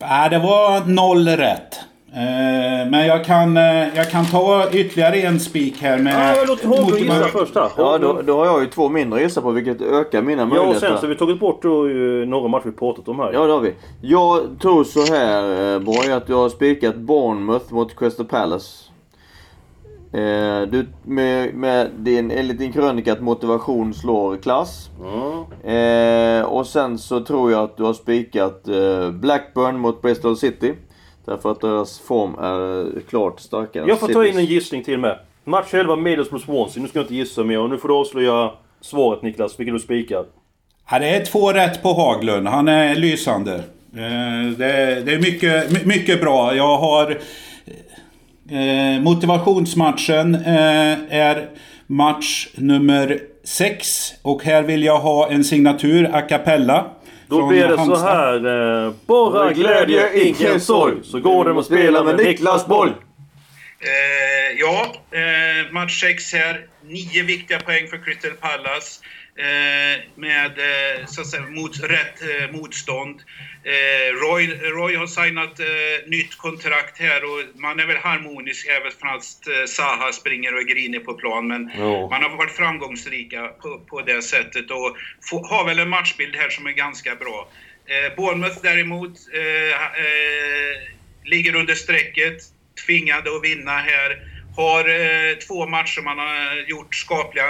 Nej, 0.00 0.30
det 0.30 0.38
var 0.38 0.86
noll 0.86 1.28
rätt. 1.28 1.80
Eh, 2.12 2.90
men 2.90 3.06
jag 3.06 3.24
kan, 3.24 3.56
eh, 3.56 3.96
jag 3.96 4.10
kan 4.10 4.24
ta 4.26 4.70
ytterligare 4.72 5.16
en 5.16 5.40
spik 5.40 5.76
här 5.82 5.98
med... 5.98 6.36
Ja, 6.36 6.44
låt 6.48 6.64
motiva- 6.64 6.98
gissa 6.98 7.28
först 7.28 7.54
här. 7.54 7.68
Ja, 7.76 7.98
då, 7.98 8.22
då 8.22 8.36
har 8.38 8.46
jag 8.46 8.60
ju 8.60 8.66
två 8.66 8.88
mindre 8.88 9.16
att 9.18 9.22
gissa 9.22 9.40
på 9.42 9.50
vilket 9.50 9.80
ökar 9.82 10.22
mina 10.22 10.42
Ja, 10.42 10.44
och 10.46 10.48
möjligheter. 10.54 10.80
sen 10.88 10.96
så 10.96 11.02
har 11.02 11.08
vi 11.08 11.14
tagit 11.16 11.40
bort 11.40 11.62
då, 11.62 11.68
några 12.26 12.48
matcher 12.48 12.64
vi 12.64 12.72
pratat 12.72 13.08
om 13.08 13.18
här. 13.18 13.30
Ja, 13.32 13.46
det 13.46 13.52
har 13.52 13.60
vi. 13.60 13.74
Jag 14.00 14.40
tror 14.62 14.84
så 14.84 15.00
här 15.14 15.74
eh, 15.74 15.80
Borg, 15.80 16.12
att 16.12 16.28
jag 16.28 16.36
har 16.36 16.48
spikat 16.48 16.96
Bournemouth 16.96 17.72
mot 17.74 17.98
Crystal 17.98 18.26
Palace. 18.26 18.84
Eh, 20.12 20.62
du, 20.70 20.86
med, 21.04 21.54
med 21.54 21.90
din, 21.98 22.30
enligt 22.30 22.58
din 22.58 22.72
krönika 22.72 23.12
att 23.12 23.20
motivation 23.20 23.94
slår 23.94 24.36
klass. 24.36 24.90
Eh, 25.64 26.42
och 26.42 26.66
sen 26.66 26.98
så 26.98 27.20
tror 27.20 27.52
jag 27.52 27.62
att 27.64 27.76
du 27.76 27.82
har 27.82 27.92
spikat 27.92 28.68
eh, 28.68 29.10
Blackburn 29.10 29.78
mot 29.78 30.02
Bristol 30.02 30.36
City. 30.36 30.74
Därför 31.28 31.50
att 31.50 31.60
deras 31.60 31.98
form 32.00 32.34
är 32.34 32.80
eh, 32.80 33.02
klart 33.08 33.40
starkare 33.40 33.84
Jag 33.88 34.00
får 34.00 34.08
ta 34.08 34.26
in 34.26 34.38
en 34.38 34.44
gissning 34.44 34.84
till 34.84 34.98
med. 34.98 35.18
Match 35.44 35.74
11, 35.74 35.96
Middlesbrough 35.96 36.44
Swansea. 36.44 36.82
Nu 36.82 36.88
ska 36.88 36.98
jag 36.98 37.04
inte 37.04 37.14
gissa 37.14 37.44
mer 37.44 37.58
och 37.60 37.70
nu 37.70 37.78
får 37.78 37.88
du 37.88 37.94
avslöja 37.94 38.50
svaret 38.80 39.22
Niklas, 39.22 39.60
vilket 39.60 39.74
du 39.74 39.78
spikar. 39.80 40.24
Ja, 40.90 40.98
det 40.98 41.08
är 41.08 41.24
två 41.24 41.52
rätt 41.52 41.82
på 41.82 41.92
Haglund. 41.92 42.48
Han 42.48 42.68
är 42.68 42.94
lysande. 42.96 43.54
Eh, 43.94 44.50
Det, 44.58 45.02
det 45.04 45.12
är 45.14 45.20
mycket, 45.22 45.72
my- 45.72 45.84
mycket 45.96 46.20
bra. 46.20 46.54
Jag 46.56 46.76
har... 46.78 47.10
eh, 48.50 49.00
Motivationsmatchen 49.02 50.34
är 51.10 51.48
match 51.86 52.48
nummer 52.54 53.18
6. 53.44 54.14
Och 54.22 54.44
här 54.44 54.62
vill 54.62 54.84
jag 54.84 54.98
ha 54.98 55.28
en 55.30 55.44
signatur 55.44 56.10
a 56.14 56.20
cappella. 56.20 56.86
Då 57.28 57.38
från 57.38 57.48
blir 57.48 57.68
det 57.68 57.76
så 57.76 57.96
här. 57.96 58.86
Eh, 58.86 58.92
bara 59.06 59.52
glädje, 59.52 60.24
ingen 60.24 60.60
sorg. 60.60 60.94
Så 61.04 61.20
går 61.20 61.44
det 61.44 61.60
att 61.60 61.66
spela 61.66 62.04
med 62.04 62.16
Niklas 62.16 62.66
Boll. 62.66 62.88
Eh, 63.80 64.58
ja, 64.58 64.86
eh, 65.10 65.72
match 65.72 66.00
6 66.00 66.32
här. 66.32 66.66
Nio 66.84 67.22
viktiga 67.22 67.58
poäng 67.60 67.86
för 67.88 68.04
Crystal 68.04 68.30
Palace. 68.30 69.00
Eh, 69.38 70.00
med 70.14 70.58
eh, 70.58 71.06
så 71.06 71.20
att 71.20 71.26
säga, 71.26 71.42
mot 71.42 71.80
rätt 71.80 72.22
eh, 72.22 72.50
motstånd. 72.50 73.22
Roy, 74.22 74.46
Roy 74.46 74.96
har 74.96 75.06
signat 75.06 75.60
nytt 76.06 76.38
kontrakt 76.38 76.98
här 76.98 77.24
och 77.24 77.60
man 77.60 77.80
är 77.80 77.86
väl 77.86 77.96
harmonisk 77.96 78.66
även 78.66 78.92
fast 78.92 79.44
Zaha 79.66 80.12
springer 80.12 80.54
och 80.54 80.60
är 80.60 80.64
grinig 80.64 81.04
på 81.04 81.14
plan. 81.14 81.48
Men 81.48 81.70
Ja. 81.78 82.08
man 82.10 82.22
har 82.22 82.36
varit 82.36 82.56
framgångsrika 82.56 83.48
på, 83.48 83.80
på 83.80 84.00
det 84.00 84.22
sättet 84.22 84.70
och 84.70 84.96
få, 85.30 85.46
har 85.46 85.64
väl 85.64 85.78
en 85.78 85.88
matchbild 85.88 86.36
här 86.36 86.50
som 86.50 86.66
är 86.66 86.72
ganska 86.72 87.14
bra. 87.14 87.48
Eh, 87.86 88.16
Bournemouth 88.16 88.58
däremot 88.62 89.12
eh, 89.34 89.72
eh, 90.04 90.74
ligger 91.24 91.54
under 91.54 91.74
strecket, 91.74 92.36
tvingade 92.86 93.36
att 93.36 93.44
vinna 93.44 93.78
här. 93.78 94.18
Har 94.56 94.88
eh, 94.88 95.34
två 95.48 95.66
matcher 95.66 96.02
man 96.02 96.18
har 96.18 96.68
gjort 96.68 96.94
skapliga... 96.94 97.44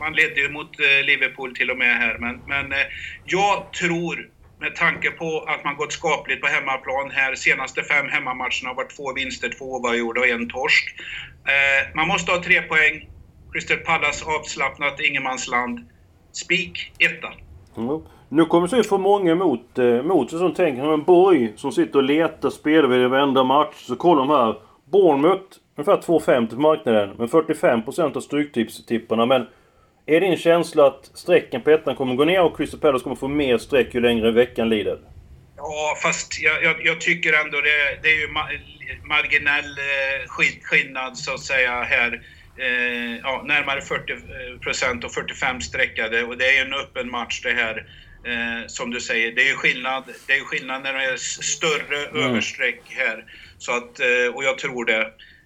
Man 0.00 0.12
ledde 0.12 0.40
ju 0.40 0.48
mot 0.48 0.80
eh, 0.80 1.06
Liverpool 1.06 1.54
till 1.54 1.70
och 1.70 1.78
med 1.78 1.96
här, 1.96 2.16
men, 2.18 2.40
men 2.46 2.72
eh, 2.72 2.86
jag 3.24 3.72
tror 3.72 4.28
med 4.60 4.76
tanke 4.76 5.10
på 5.10 5.44
att 5.48 5.64
man 5.64 5.76
gått 5.76 5.92
skapligt 5.92 6.40
på 6.40 6.46
hemmaplan 6.46 7.10
här, 7.10 7.34
senaste 7.34 7.82
fem 7.82 8.08
hemmamatcherna 8.08 8.68
har 8.68 8.74
varit 8.74 8.96
två 8.96 9.12
vinster, 9.12 9.48
två 9.58 9.64
oavgjorda 9.64 10.20
och 10.20 10.26
en 10.26 10.48
torsk. 10.48 10.84
Eh, 11.52 11.96
man 11.96 12.08
måste 12.08 12.32
ha 12.32 12.42
tre 12.42 12.62
poäng. 12.62 13.08
Crystal 13.52 13.76
Palace 13.76 14.24
avslappnat, 14.24 15.00
ingenmansland. 15.00 15.80
Spik, 16.32 16.92
etta. 16.98 17.28
Mm. 17.76 18.00
Nu 18.28 18.44
kommer 18.44 18.68
det 18.68 18.82
se 18.82 18.88
för 18.88 18.98
många 18.98 19.32
emot, 19.32 19.78
emot 19.78 20.30
sig 20.30 20.38
som 20.38 20.54
tänker 20.54 20.94
en 20.94 21.02
Borg 21.02 21.52
som 21.56 21.72
sitter 21.72 21.98
och 21.98 22.02
letar 22.02 22.50
spelare 22.50 22.98
vid 22.98 23.08
varenda 23.08 23.44
match. 23.44 23.74
Så 23.74 23.96
kollar 23.96 24.20
de 24.20 24.30
här. 24.30 24.56
Bournemouth, 24.92 25.56
ungefär 25.76 25.96
2,50 25.96 26.54
på 26.54 26.60
marknaden. 26.60 27.14
Men 27.18 27.28
45% 27.28 28.16
av 28.16 28.20
stryktipstipparna. 28.20 29.26
Men 29.26 29.46
är 30.16 30.20
din 30.20 30.36
känsla 30.36 30.86
att 30.86 31.10
strecken 31.14 31.62
på 31.62 31.70
ettan 31.70 31.96
kommer 31.96 32.14
gå 32.14 32.24
ner 32.24 32.42
och 32.42 32.56
Crystal 32.56 32.80
Palace 32.80 33.02
kommer 33.02 33.16
få 33.16 33.28
mer 33.28 33.58
streck 33.58 33.94
ju 33.94 34.00
längre 34.00 34.30
veckan 34.30 34.68
lider? 34.68 34.98
Ja, 35.56 35.96
fast 36.02 36.40
jag, 36.42 36.64
jag, 36.64 36.76
jag 36.86 37.00
tycker 37.00 37.32
ändå 37.32 37.60
det, 37.60 37.98
det 38.02 38.08
är 38.08 38.20
ju 38.20 38.28
ma 38.28 38.48
marginell 39.04 39.64
eh, 39.78 40.26
skill- 40.28 40.60
skillnad 40.62 41.16
så 41.18 41.34
att 41.34 41.40
säga 41.40 41.82
här. 41.82 42.22
Eh, 42.58 43.16
ja, 43.22 43.42
närmare 43.46 43.80
40 43.80 44.12
procent 44.60 45.04
och 45.04 45.12
45 45.12 45.60
streckade 45.60 46.22
och 46.24 46.36
det 46.38 46.44
är 46.48 46.52
ju 46.52 46.58
en 46.58 46.74
öppen 46.74 47.10
match 47.10 47.40
det 47.42 47.52
här. 47.52 47.86
Eh, 48.26 48.66
som 48.66 48.90
du 48.90 49.00
säger, 49.00 49.32
det 49.32 49.42
är 49.42 49.46
ju 49.48 49.54
skillnad, 49.54 50.04
det 50.26 50.32
är 50.32 50.40
skillnad 50.40 50.82
när 50.82 50.92
det 50.94 51.04
är 51.04 51.16
större 51.16 52.24
överstreck 52.24 52.80
här. 52.88 53.24
Så 53.58 53.72
att, 53.76 54.00
eh, 54.00 54.34
och 54.34 54.44
jag 54.44 54.58
tror 54.58 54.84
det. 54.84 55.00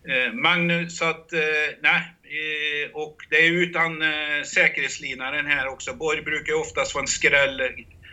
Eh, 0.09 0.33
Magnus, 0.33 0.99
så 0.99 1.04
att, 1.04 1.33
eh, 1.33 1.40
nej. 1.83 2.00
Eh, 2.25 2.90
och 2.93 3.16
det 3.31 3.37
är 3.37 3.52
utan 3.52 4.02
eh, 4.02 4.43
säkerhetslinaren 4.54 5.47
här 5.47 5.69
också. 5.69 5.95
Borg 5.95 6.23
brukar 6.23 6.52
ju 6.52 6.59
oftast 6.59 6.95
vara 6.95 7.02
en 7.02 7.09
skräll 7.09 7.62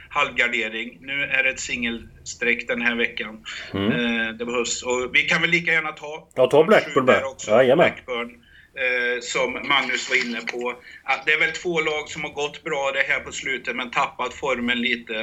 halvgardering. 0.09 0.97
Nu 1.01 1.23
är 1.23 1.43
det 1.43 1.49
ett 1.49 1.59
singelstreck 1.59 2.67
den 2.67 2.81
här 2.81 2.95
veckan. 2.95 3.45
Eh, 3.73 4.33
det 4.37 4.45
behövs. 4.45 4.83
Och 4.83 5.15
vi 5.15 5.21
kan 5.23 5.41
väl 5.41 5.49
lika 5.49 5.71
gärna 5.71 5.91
ta... 5.91 6.29
Ja, 6.35 6.47
ta 6.47 6.63
Blackburn 6.63 7.05
där 7.05 7.23
också. 7.23 7.51
Jajamän. 7.51 7.85
Blackburn. 7.85 8.41
Eh, 8.75 9.21
som 9.21 9.53
Magnus 9.53 10.09
var 10.09 10.25
inne 10.25 10.41
på. 10.41 10.75
Att 11.03 11.25
det 11.25 11.33
är 11.33 11.39
väl 11.39 11.51
två 11.51 11.81
lag 11.81 12.09
som 12.09 12.23
har 12.23 12.31
gått 12.31 12.63
bra 12.63 12.91
det 12.91 13.03
här 13.07 13.19
på 13.19 13.31
slutet 13.31 13.75
men 13.75 13.91
tappat 13.91 14.33
formen 14.33 14.81
lite. 14.81 15.19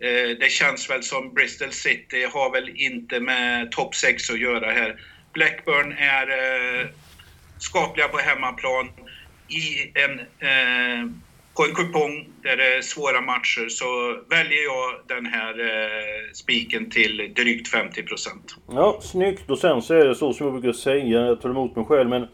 Eh, 0.00 0.38
det 0.40 0.50
känns 0.50 0.90
väl 0.90 1.02
som 1.02 1.34
Bristol 1.34 1.72
City 1.72 2.26
har 2.32 2.52
väl 2.52 2.68
inte 2.74 3.20
med 3.20 3.72
topp 3.72 3.94
6 3.94 4.30
att 4.30 4.40
göra 4.40 4.70
här. 4.70 5.00
Blackburn 5.32 5.92
är 5.92 6.28
eh, 6.30 6.86
skapliga 7.62 8.08
på 8.08 8.18
hemmaplan 8.18 8.88
i 9.48 9.92
en, 9.94 10.18
eh, 10.20 11.10
på 11.56 11.64
en 11.64 11.74
kupong 11.74 12.28
där 12.42 12.56
det 12.56 12.76
är 12.76 12.82
svåra 12.82 13.20
matcher 13.20 13.68
så 13.68 13.86
väljer 14.28 14.64
jag 14.64 15.16
den 15.16 15.26
här 15.26 15.60
eh, 15.60 16.32
spiken 16.32 16.90
till 16.90 17.32
drygt 17.36 17.68
50 17.68 18.02
procent. 18.02 18.56
Ja, 18.68 18.98
snyggt. 19.02 19.50
Och 19.50 19.58
sen 19.58 19.82
så 19.82 19.94
är 19.94 20.04
det 20.04 20.14
så 20.14 20.32
som 20.32 20.46
jag 20.46 20.60
brukar 20.60 20.78
säga, 20.78 21.04
jag 21.04 21.40
tar 21.40 21.50
emot 21.50 21.76
mig 21.76 21.84
själv, 21.84 22.10
men 22.10 22.26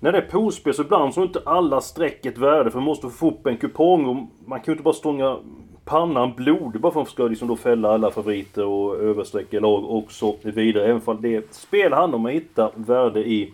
när 0.00 0.12
det 0.12 0.18
är 0.18 0.22
poolspel 0.30 0.74
så 0.74 0.82
ibland 0.82 1.14
så 1.14 1.20
är 1.20 1.24
inte 1.24 1.42
alla 1.46 1.80
streck 1.80 2.26
ett 2.26 2.38
värde 2.38 2.70
för 2.70 2.78
man 2.78 2.84
måste 2.84 3.10
få 3.10 3.28
upp 3.28 3.46
en 3.46 3.56
kupong 3.56 4.06
och 4.06 4.16
man 4.46 4.60
kan 4.60 4.64
ju 4.66 4.72
inte 4.72 4.82
bara 4.82 4.94
stånga 4.94 5.38
pannan 5.84 6.32
blodig 6.36 6.80
bara 6.80 6.92
för 6.92 7.00
att 7.00 7.06
man 7.06 7.12
ska 7.12 7.22
liksom 7.22 7.48
då 7.48 7.56
fälla 7.56 7.94
alla 7.94 8.10
favoriter 8.10 8.64
och 8.64 8.96
översträcka 8.96 9.60
lag 9.60 9.84
och 9.84 10.12
så 10.12 10.36
vidare. 10.42 10.84
Även 10.84 11.02
om 11.04 11.22
det 11.22 11.54
spel 11.54 11.92
handlar 11.92 12.18
om 12.18 12.26
att 12.26 12.32
hitta 12.32 12.70
värde 12.74 13.20
i 13.20 13.52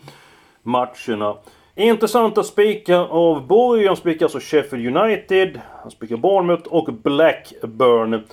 matcherna. 0.63 1.37
Intressanta 1.75 2.43
spikar 2.43 3.07
av 3.11 3.47
Borg. 3.47 3.87
Han 3.87 3.97
spikar 3.97 4.27
alltså 4.27 4.41
Sheffield 4.41 4.97
United. 4.97 5.61
Han 5.83 5.91
spikar 5.91 6.17
Bournemouth 6.17 6.69
och 6.69 6.93
Blackburn. 6.93 8.25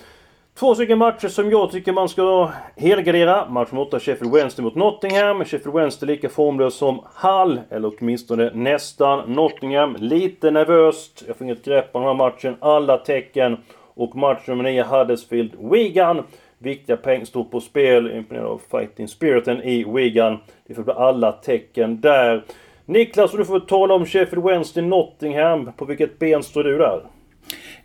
Två 0.58 0.74
stycken 0.74 0.98
matcher 0.98 1.28
som 1.28 1.50
jag 1.50 1.70
tycker 1.70 1.92
man 1.92 2.08
ska 2.08 2.50
helgardera. 2.76 3.48
Match 3.48 3.72
mot 3.72 3.88
8 3.88 4.00
Sheffield 4.00 4.34
Wednesday 4.34 4.64
mot 4.64 4.74
Nottingham. 4.74 5.44
Sheffield 5.44 5.74
Wednesday 5.74 6.06
lika 6.06 6.28
formlös 6.28 6.74
som 6.74 7.00
Hull, 7.14 7.60
eller 7.70 7.92
åtminstone 7.98 8.50
nästan. 8.54 9.32
Nottingham 9.32 9.96
lite 9.98 10.50
nervöst. 10.50 11.24
Jag 11.26 11.36
får 11.36 11.44
inget 11.44 11.64
grepp 11.64 11.90
om 11.92 12.02
den 12.02 12.08
här 12.08 12.24
matchen. 12.24 12.56
Alla 12.60 12.96
tecken. 12.96 13.56
Och 13.94 14.16
match 14.16 14.46
nummer 14.46 14.64
9 14.64 14.84
Huddersfield 14.84 15.52
Wigan. 15.72 16.22
Viktiga 16.58 16.96
poäng 16.96 17.26
står 17.26 17.44
på 17.44 17.60
spel. 17.60 18.10
Imponerad 18.16 18.46
av 18.46 18.62
fighting 18.70 19.08
spiriten 19.08 19.62
i 19.62 19.84
Wigan. 19.84 20.38
Det 20.66 20.74
får 20.74 20.82
bli 20.82 20.92
alla 20.92 21.32
tecken 21.32 22.00
där. 22.00 22.44
Niklas, 22.86 23.32
du 23.32 23.44
får 23.44 23.60
tala 23.60 23.94
om 23.94 24.06
Sheffield 24.06 24.44
Wednesday 24.44 24.84
Nottingham. 24.84 25.72
På 25.76 25.84
vilket 25.84 26.18
ben 26.18 26.42
står 26.42 26.64
du 26.64 26.78
där? 26.78 27.00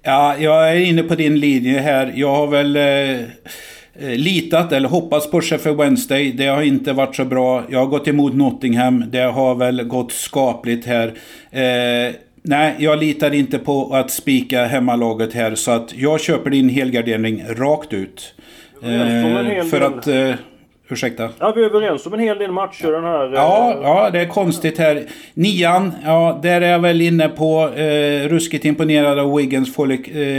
Ja, 0.02 0.38
jag 0.38 0.72
är 0.72 0.76
inne 0.76 1.04
på 1.04 1.16
din 1.16 1.40
linje 1.40 1.80
här. 1.80 2.14
Jag 2.16 2.36
har 2.36 2.48
väl 2.48 2.76
eh, 2.76 3.22
eh, 3.22 4.18
litat 4.18 4.72
eller 4.72 4.90
hoppats 4.90 5.32
på 5.32 5.42
Sheffield 5.42 5.78
Wednesday. 5.78 6.32
Det 6.32 6.46
har 6.46 6.62
inte 6.62 6.94
varit 6.94 7.16
så 7.16 7.26
bra. 7.26 7.64
Jag 7.70 7.80
har 7.80 7.86
gått 7.86 8.08
emot 8.08 8.34
Nottingham. 8.34 9.06
Det 9.08 9.24
har 9.24 9.56
väl 9.56 9.84
gått 9.84 10.12
skapligt 10.12 10.86
här. 10.86 11.08
Eh, 11.52 12.16
nej, 12.42 12.76
jag 12.78 13.00
litar 13.00 13.34
inte 13.34 13.60
på 13.60 13.96
att 13.96 14.12
spika 14.12 14.66
hemmalaget 14.66 15.34
här. 15.34 15.56
Så 15.56 15.72
att 15.72 15.94
jag 15.96 16.22
köper 16.22 16.50
din 16.50 16.70
helgardering 16.70 17.44
rakt 17.50 17.94
ut. 17.94 18.36
Eh, 18.84 19.66
för 19.66 19.82
att... 19.82 20.08
Eh, 20.08 20.36
ursäkta. 20.90 21.30
Ja, 21.40 21.54
vi 21.56 21.62
är 21.62 21.66
överens 21.66 22.06
om 22.06 22.14
en 22.14 22.20
hel 22.20 22.38
del 22.38 22.52
matcher 22.52 22.92
den 22.92 23.04
här... 23.04 23.26
eh, 23.26 23.34
Ja, 23.34 23.80
ja, 23.84 24.10
det 24.10 24.20
är 24.20 24.26
konstigt 24.28 24.78
här. 24.78 25.04
Nian, 25.34 25.92
ja, 26.06 26.40
där 26.44 26.62
är 26.62 26.72
jag 26.72 26.80
väl 26.80 27.02
inne 27.02 27.30
på 27.30 27.70
eh, 27.76 28.28
ruskigt 28.28 28.66
imponerad 28.66 29.20
av 29.20 29.36
Wiggins 29.36 29.74
fågel, 29.76 29.98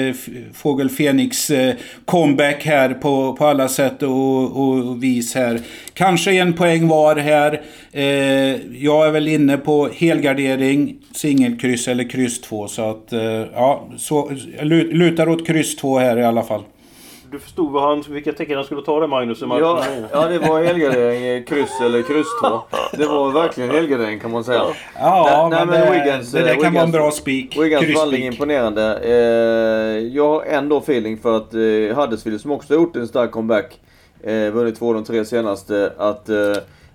eh, 0.09 0.15
Fågel 0.55 0.91
Fenix 0.91 1.51
eh, 1.51 1.75
comeback 2.05 2.65
här 2.65 2.95
på, 2.95 3.33
på 3.33 3.47
alla 3.47 3.69
sätt 3.69 4.03
och, 4.03 4.61
och 4.61 5.03
vis 5.03 5.35
här. 5.35 5.61
Kanske 5.95 6.33
en 6.33 6.53
poäng 6.53 6.89
var 6.89 7.17
här. 7.17 7.61
Eh, 7.93 8.03
jag 8.85 9.07
är 9.07 9.11
väl 9.11 9.29
inne 9.29 9.57
på 9.57 9.89
helgardering, 9.95 10.97
singelkryss 11.15 11.89
eller 11.89 12.11
kryss 12.11 12.41
2. 12.41 12.69
Så 12.69 12.91
att, 12.91 13.13
eh, 13.13 13.21
ja, 13.55 13.89
så, 13.97 14.31
lutar 14.93 15.29
åt 15.29 15.47
kryss 15.47 15.77
2 15.77 15.99
här 15.99 16.17
i 16.19 16.25
alla 16.25 16.43
fall. 16.43 16.63
Du 17.35 17.41
förstod 17.41 17.73
vad 17.73 17.83
han, 17.83 18.05
vilka 18.09 18.33
tecken 18.33 18.57
han 18.57 18.64
skulle 18.64 18.83
ta 18.83 19.00
där 19.00 19.07
Magnus 19.07 19.43
i 19.43 19.47
matchen. 19.47 19.62
Ja, 19.62 19.85
ja, 20.12 20.26
det 20.26 20.38
var 20.38 20.62
helgardering, 20.62 21.25
eh, 21.26 21.45
kryss 21.45 21.81
eller 21.81 22.03
kryss 22.03 22.26
2. 22.43 22.62
Det 22.93 23.07
var 23.07 23.31
verkligen 23.33 23.71
helgardering 23.71 24.21
kan 24.21 24.31
man 24.31 24.45
säga. 24.45 24.62
Ja, 24.99 25.49
Nej, 25.50 25.59
men, 25.67 25.69
men 25.69 25.81
det, 25.81 25.93
Wiggins, 26.05 26.33
det 26.33 26.41
där 26.41 26.49
eh, 26.49 26.57
kan 26.57 26.75
vara 26.75 26.83
en 26.85 26.88
Wiggins- 26.88 26.93
bra 26.93 27.11
spik. 27.11 27.57
Wiggins 27.59 27.87
förvandling 27.87 28.21
Krysspik. 28.23 28.41
imponerande. 28.41 28.99
Eh, 29.03 29.99
jag 30.17 30.29
har 30.29 30.43
ändå 30.45 30.79
feeling 30.79 31.19
för 31.19 31.37
att 31.37 31.55
eh, 31.55 31.97
Huddersfield 32.00 32.41
som 32.41 32.50
också 32.50 32.75
har 32.75 32.81
gjort 32.81 32.97
en 32.97 33.09
stark 33.09 33.31
comeback, 33.31 33.81
eh, 34.23 34.50
vunnit 34.50 34.79
två 34.79 34.88
av 34.88 34.95
de 34.95 35.05
tre 35.05 35.25
senaste, 35.25 35.93
att, 35.99 36.29
eh, 36.29 36.37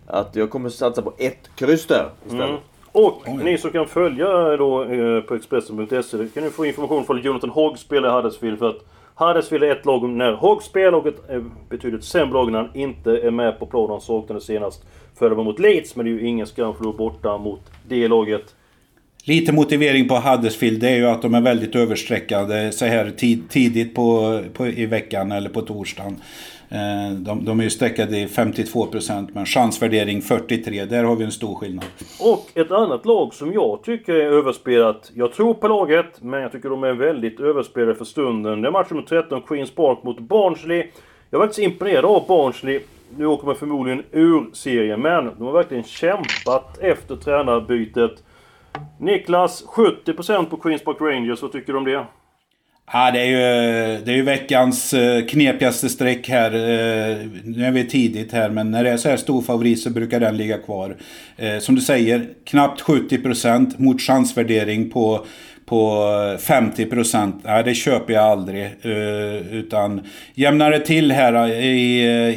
att 0.07 0.35
jag 0.35 0.49
kommer 0.49 0.69
satsa 0.69 1.01
på 1.01 1.13
ett 1.17 1.49
kryss 1.55 1.87
där 1.87 2.09
istället. 2.25 2.47
Mm. 2.49 2.59
Och 2.91 3.21
ni 3.43 3.57
som 3.57 3.71
kan 3.71 3.87
följa 3.87 4.27
då 4.57 4.83
eh, 4.83 5.21
på 5.21 5.35
Expressen.se 5.35 6.17
det 6.17 6.33
kan 6.33 6.43
ni 6.43 6.49
få 6.49 6.65
information 6.65 7.05
från 7.05 7.17
att 7.19 7.25
Jonathan 7.25 7.49
Hogg 7.49 7.77
spelar 7.77 8.09
i 8.09 8.11
Huddersfield 8.11 8.59
för 8.59 8.69
att 8.69 8.85
Huddersfield 9.19 9.63
är 9.63 9.71
ett 9.71 9.85
lag 9.85 10.09
när 10.09 10.33
Hogg 10.33 10.63
spelar 10.63 10.93
och 10.93 11.07
ett 11.07 11.29
eh, 11.29 11.41
betydligt 11.69 12.03
sämre 12.03 12.33
lag 12.33 12.51
när 12.51 12.59
han 12.59 12.75
inte 12.75 13.11
är 13.11 13.31
med 13.31 13.59
på 13.59 13.65
planen. 13.65 13.89
Han 13.89 14.01
saknade 14.01 14.41
senast 14.41 14.83
förra 15.19 15.43
mot 15.43 15.59
Leeds 15.59 15.95
men 15.95 16.05
det 16.05 16.11
är 16.11 16.13
ju 16.13 16.27
ingen 16.27 16.47
skam 16.47 16.75
för 16.75 16.89
att 16.89 16.97
borta 16.97 17.37
mot 17.37 17.61
det 17.87 18.07
laget. 18.07 18.55
Lite 19.23 19.51
motivering 19.51 20.07
på 20.07 20.15
Huddersfield 20.15 20.81
det 20.81 20.89
är 20.89 20.95
ju 20.95 21.07
att 21.07 21.21
de 21.21 21.33
är 21.33 21.41
väldigt 21.41 21.75
överstreckade 21.75 22.71
så 22.71 22.85
här 22.85 23.09
tid, 23.09 23.49
tidigt 23.49 23.95
på, 23.95 24.39
på, 24.53 24.67
i 24.67 24.85
veckan 24.85 25.31
eller 25.31 25.49
på 25.49 25.61
torsdagen. 25.61 26.15
Eh, 26.71 27.11
de, 27.11 27.45
de 27.45 27.59
är 27.59 27.63
ju 27.63 27.69
streckade 27.69 28.17
i 28.17 28.25
52% 28.25 29.29
men 29.33 29.45
chansvärdering 29.45 30.21
43. 30.21 30.85
Där 30.85 31.03
har 31.03 31.15
vi 31.15 31.23
en 31.23 31.31
stor 31.31 31.55
skillnad. 31.55 31.85
Och 32.19 32.47
ett 32.55 32.71
annat 32.71 33.05
lag 33.05 33.33
som 33.33 33.53
jag 33.53 33.83
tycker 33.83 34.13
är 34.13 34.31
överspelat. 34.31 35.11
Jag 35.13 35.33
tror 35.33 35.53
på 35.53 35.67
laget, 35.67 36.21
men 36.21 36.41
jag 36.41 36.51
tycker 36.51 36.69
de 36.69 36.83
är 36.83 36.93
väldigt 36.93 37.39
överspelade 37.39 37.95
för 37.95 38.05
stunden. 38.05 38.61
Det 38.61 38.67
är 38.67 38.71
match 38.71 38.87
nummer 38.89 39.03
13, 39.03 39.41
Queens 39.41 39.71
Park 39.71 40.03
mot 40.03 40.19
Barnsley. 40.19 40.87
Jag 41.29 41.39
var 41.39 41.45
faktiskt 41.45 41.67
imponerad 41.67 42.05
av 42.05 42.27
Barnsley. 42.27 42.79
Nu 43.17 43.25
åker 43.25 43.45
man 43.45 43.55
förmodligen 43.55 44.03
ur 44.11 44.45
serien, 44.53 45.01
men 45.01 45.25
de 45.25 45.43
har 45.43 45.51
verkligen 45.51 45.83
kämpat 45.83 46.77
efter 46.81 47.15
tränarbytet. 47.15 48.23
Niklas, 48.99 49.65
70% 49.65 50.45
på 50.45 50.57
Queens 50.57 50.83
Park 50.83 50.97
Rangers. 51.01 51.41
Vad 51.41 51.51
tycker 51.51 51.73
du 51.73 51.79
om 51.79 51.85
det? 51.85 52.05
Ja, 52.91 53.11
det 53.11 53.19
är 53.19 53.25
ju, 53.25 53.37
det 54.05 54.11
är 54.11 54.15
ju 54.15 54.21
veckans 54.21 54.93
eh, 54.93 55.25
knepigaste 55.25 55.89
streck 55.89 56.29
här. 56.29 56.53
Eh, 56.53 57.17
nu 57.43 57.65
är 57.65 57.71
vi 57.71 57.87
tidigt 57.87 58.31
här, 58.31 58.49
men 58.49 58.71
när 58.71 58.83
det 58.83 58.89
är 58.89 58.97
så 58.97 59.09
här 59.09 59.17
stor 59.17 59.41
favorit 59.41 59.81
så 59.81 59.89
brukar 59.89 60.19
den 60.19 60.37
ligga 60.37 60.57
kvar. 60.57 60.95
Eh, 61.37 61.59
som 61.59 61.75
du 61.75 61.81
säger, 61.81 62.25
knappt 62.45 62.81
70% 62.81 63.73
mot 63.77 64.01
chansvärdering 64.01 64.89
på, 64.89 65.25
på 65.65 66.03
50%. 66.39 67.31
Nej, 67.43 67.63
det 67.63 67.73
köper 67.73 68.13
jag 68.13 68.23
aldrig. 68.23 68.63
Eh, 68.63 69.53
Utan 69.53 70.01
jämnare 70.33 70.79
till 70.79 71.11
här. 71.11 71.33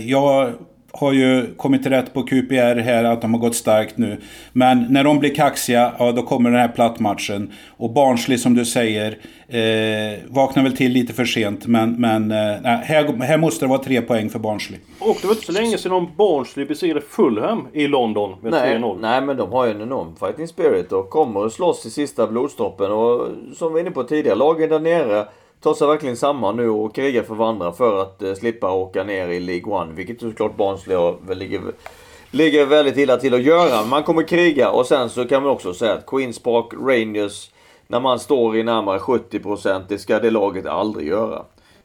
Jag 0.09 0.53
har 0.93 1.13
ju 1.13 1.55
kommit 1.57 1.83
till 1.83 1.93
rätt 1.93 2.15
på 2.15 2.23
QPR 2.23 2.81
här 2.81 3.05
att 3.05 3.21
de 3.21 3.35
har 3.35 3.41
gått 3.41 3.55
starkt 3.55 3.99
nu. 3.99 4.21
Men 4.53 4.87
när 4.91 5.05
de 5.05 5.19
blir 5.19 5.35
kaxiga, 5.35 5.93
ja 5.99 6.13
då 6.13 6.23
kommer 6.23 6.51
den 6.51 6.61
här 6.61 6.69
plattmatchen. 6.69 7.53
Och 7.77 7.91
Barnsley 7.91 8.39
som 8.39 8.55
du 8.55 8.65
säger, 8.65 9.19
eh, 9.49 10.19
vaknar 10.29 10.63
väl 10.63 10.77
till 10.77 10.93
lite 10.93 11.13
för 11.13 11.25
sent. 11.25 11.67
Men, 11.67 12.01
men 12.01 12.31
eh, 12.31 12.37
här, 12.65 13.23
här 13.23 13.39
måste 13.39 13.65
det 13.65 13.69
vara 13.69 13.79
tre 13.79 14.01
poäng 14.01 14.31
för 14.31 14.39
Barnsley. 14.39 14.79
Och 14.99 15.17
det 15.21 15.27
var 15.27 15.35
inte 15.35 15.47
så 15.47 15.53
länge 15.53 15.79
sedan 15.79 16.07
Barnsley 16.17 16.67
besegrade 16.67 17.01
Fulham 17.01 17.69
i 17.73 17.87
London 17.87 18.35
med 18.43 18.53
Nej, 18.53 18.77
3-0. 18.77 18.99
nej, 19.01 19.21
men 19.23 19.37
de 19.37 19.53
har 19.53 19.67
ju 19.67 19.71
en 19.73 19.81
enorm 19.81 20.17
fighting 20.17 20.49
spirit 20.49 20.93
och 20.93 21.11
kommer 21.11 21.47
att 21.47 21.53
slåss 21.53 21.87
i 21.87 21.91
sista 21.91 22.27
blodstoppen. 22.27 22.93
Och 22.93 23.29
som 23.57 23.69
vi 23.69 23.73
var 23.73 23.81
inne 23.81 23.91
på 23.91 24.03
tidigare, 24.03 24.37
lagen 24.37 24.69
där 24.71 24.81
nere 24.81 25.27
tar 25.63 25.75
sig 25.75 25.87
verkligen 25.87 26.17
samman 26.17 26.57
nu 26.57 26.69
och 26.69 26.95
krigar 26.95 27.23
för 27.23 27.35
varandra 27.35 27.73
för 27.73 28.03
att 28.03 28.23
eh, 28.23 28.35
slippa 28.35 28.73
åka 28.73 29.05
ner 29.05 29.29
i 29.29 29.41
League 29.41 29.73
One. 29.73 29.93
Vilket 29.93 30.21
såklart 30.21 30.57
Barnsley 30.57 30.97
har- 30.97 31.35
ligger, 31.35 31.61
ligger 32.31 32.67
väldigt 32.67 32.97
illa 32.97 33.17
till 33.17 33.35
att 33.35 33.43
göra. 33.43 33.85
Man 33.87 34.03
kommer 34.03 34.23
kriga 34.23 34.71
och 34.71 34.87
sen 34.87 35.11
så 35.11 35.25
kan 35.25 35.43
man 35.43 35.53
också 35.53 35.75
säga 35.75 35.93
att 35.93 36.07
Queens 36.07 36.39
Park 36.39 36.67
Rangers, 36.73 37.51
när 37.87 38.01
man 38.01 38.19
står 38.19 38.57
i 38.57 38.63
närmare 38.63 38.99
70% 38.99 39.83
det 39.89 39.99
ska 39.99 40.19
det 40.19 40.31
laget 40.31 40.67
aldrig 40.67 41.09
göra. 41.09 41.43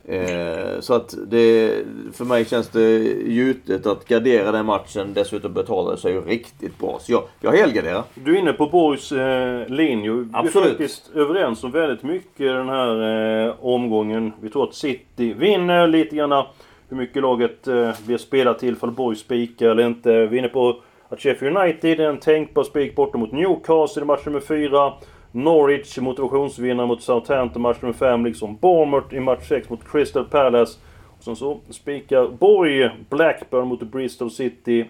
Eh, 0.09 0.79
så 0.79 0.93
att 0.93 1.15
det, 1.27 1.75
för 2.13 2.25
mig 2.25 2.45
känns 2.45 2.69
det 2.69 2.99
gjutet 3.27 3.85
att 3.85 4.07
gardera 4.07 4.51
den 4.51 4.65
matchen. 4.65 5.13
Dessutom 5.13 5.53
betalar 5.53 5.91
det 5.91 5.97
sig 5.97 6.13
ju 6.13 6.21
riktigt 6.21 6.79
bra. 6.79 6.97
Så 7.01 7.11
jag, 7.11 7.23
jag 7.41 7.51
helgarderar. 7.51 8.03
Du 8.13 8.35
är 8.35 8.39
inne 8.39 8.53
på 8.53 8.65
Borgs 8.65 9.11
eh, 9.11 9.67
linje. 9.67 10.11
Vi 10.11 10.19
är 10.19 10.27
Absolut. 10.33 10.69
faktiskt 10.69 11.11
överens 11.15 11.63
om 11.63 11.71
väldigt 11.71 12.03
mycket 12.03 12.37
den 12.37 12.69
här 12.69 13.47
eh, 13.47 13.53
omgången. 13.61 14.33
Vi 14.41 14.49
tror 14.49 14.63
att 14.63 14.75
City 14.75 15.33
vinner 15.33 15.87
lite 15.87 16.15
grann 16.15 16.45
hur 16.89 16.97
mycket 16.97 17.21
laget 17.21 17.67
eh, 17.67 17.91
blir 18.05 18.17
spelat 18.17 18.59
till, 18.59 18.75
för 18.75 18.87
Borg 18.87 19.15
spikar 19.15 19.69
eller 19.69 19.86
inte. 19.88 20.10
Vi 20.25 20.38
är 20.38 20.39
inne 20.39 20.47
på 20.47 20.82
att 21.10 21.21
Sheffield 21.21 21.58
United 21.58 21.99
är 21.99 22.10
en 22.10 22.19
tänkbar 22.19 22.63
spik 22.63 22.95
borta 22.95 23.17
mot 23.17 23.32
Newcastle 23.32 24.01
i 24.01 24.05
match 24.05 24.25
nummer 24.25 24.39
4. 24.39 24.93
Norwich 25.31 25.97
motivationsvinnare 25.97 26.87
mot 26.87 27.01
Southampton 27.01 27.61
match 27.61 27.81
nummer 27.81 27.93
5. 27.93 28.25
Liksom 28.25 28.57
Bournemouth 28.57 29.13
i 29.13 29.19
match 29.19 29.47
6 29.47 29.69
mot 29.69 29.87
Crystal 29.91 30.25
Palace. 30.25 30.79
Och 31.17 31.23
sen 31.23 31.35
så 31.35 31.59
spikar 31.69 32.27
Borg 32.27 32.89
Blackburn 33.09 33.67
mot 33.67 33.83
Bristol 33.83 34.31
City. 34.31 34.85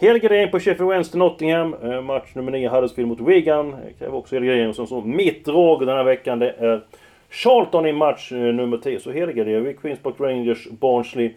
Helgardering 0.00 0.50
på 0.50 0.60
Sheffield 0.60 0.90
Wednesday 0.90 1.18
Nottingham. 1.18 1.74
Eh, 1.82 2.02
match 2.02 2.34
nummer 2.34 2.52
9 2.52 2.68
Huddersfield 2.68 3.08
mot 3.08 3.20
Wigan. 3.20 3.76
Kräver 3.98 4.14
också 4.14 4.34
helgardering. 4.34 4.68
Och 4.68 4.76
sen 4.76 4.86
så 4.86 5.00
mitt 5.00 5.44
drag 5.44 5.80
den 5.86 5.96
här 5.96 6.04
veckan 6.04 6.38
det 6.38 6.50
är 6.50 6.82
Charlton 7.30 7.86
i 7.86 7.92
match 7.92 8.32
eh, 8.32 8.38
nummer 8.38 8.78
10. 8.78 9.00
Så 9.00 9.12
Helgren 9.12 9.64
vi 9.64 9.74
Queens 9.74 10.00
Park 10.00 10.14
Rangers, 10.18 10.68
Barnsley. 10.70 11.30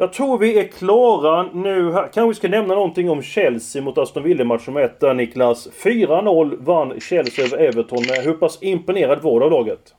Jag 0.00 0.12
tror 0.12 0.38
vi 0.38 0.58
är 0.58 0.64
klara 0.64 1.42
nu 1.42 1.92
här. 1.92 2.02
Kanske 2.02 2.28
vi 2.28 2.34
ska 2.34 2.48
nämna 2.48 2.74
någonting 2.74 3.10
om 3.10 3.22
Chelsea 3.22 3.82
mot 3.82 3.98
Aston 3.98 4.22
Villa-matchen 4.22 4.74
nummer 4.74 4.80
1 4.80 5.00
där 5.00 5.14
Niklas. 5.14 5.68
4-0 5.84 6.64
vann 6.64 7.00
Chelsea 7.00 7.44
över 7.44 7.58
Everton. 7.58 8.04
Hur 8.24 8.32
pass 8.32 8.58
imponerad 8.62 9.22
var 9.22 9.40
du 9.40 9.46
av 9.46 9.52
laget? 9.52 9.94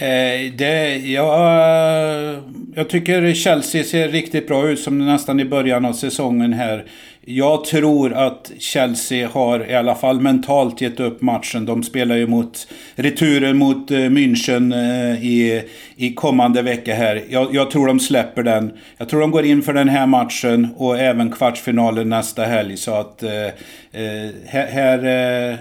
Eh, 0.00 0.52
det, 0.52 0.96
jag, 0.96 2.42
jag 2.74 2.88
tycker 2.88 3.34
Chelsea 3.34 3.84
ser 3.84 4.08
riktigt 4.08 4.48
bra 4.48 4.68
ut 4.68 4.80
som 4.80 5.06
nästan 5.06 5.40
i 5.40 5.44
början 5.44 5.84
av 5.84 5.92
säsongen 5.92 6.52
här. 6.52 6.84
Jag 7.24 7.64
tror 7.64 8.12
att 8.12 8.52
Chelsea 8.58 9.28
har 9.28 9.70
i 9.70 9.74
alla 9.74 9.94
fall 9.94 10.20
mentalt 10.20 10.80
gett 10.80 11.00
upp 11.00 11.22
matchen. 11.22 11.66
De 11.66 11.82
spelar 11.82 12.16
ju 12.16 12.26
mot 12.26 12.68
returen 12.94 13.58
mot 13.58 13.90
eh, 13.90 13.96
München 13.96 14.72
eh, 14.72 15.24
i, 15.24 15.62
i 15.96 16.14
kommande 16.14 16.62
vecka 16.62 16.94
här. 16.94 17.24
Jag, 17.28 17.54
jag 17.54 17.70
tror 17.70 17.86
de 17.86 18.00
släpper 18.00 18.42
den. 18.42 18.72
Jag 18.98 19.08
tror 19.08 19.20
de 19.20 19.30
går 19.30 19.44
in 19.44 19.62
för 19.62 19.72
den 19.72 19.88
här 19.88 20.06
matchen 20.06 20.68
och 20.76 20.98
även 20.98 21.32
kvartsfinalen 21.32 22.08
nästa 22.08 22.44
helg. 22.44 22.76
Så 22.76 22.94
att 22.94 23.22
eh, 23.22 23.46
eh 23.92 24.30
här... 24.46 24.66
här 24.66 25.50
eh, 25.50 25.58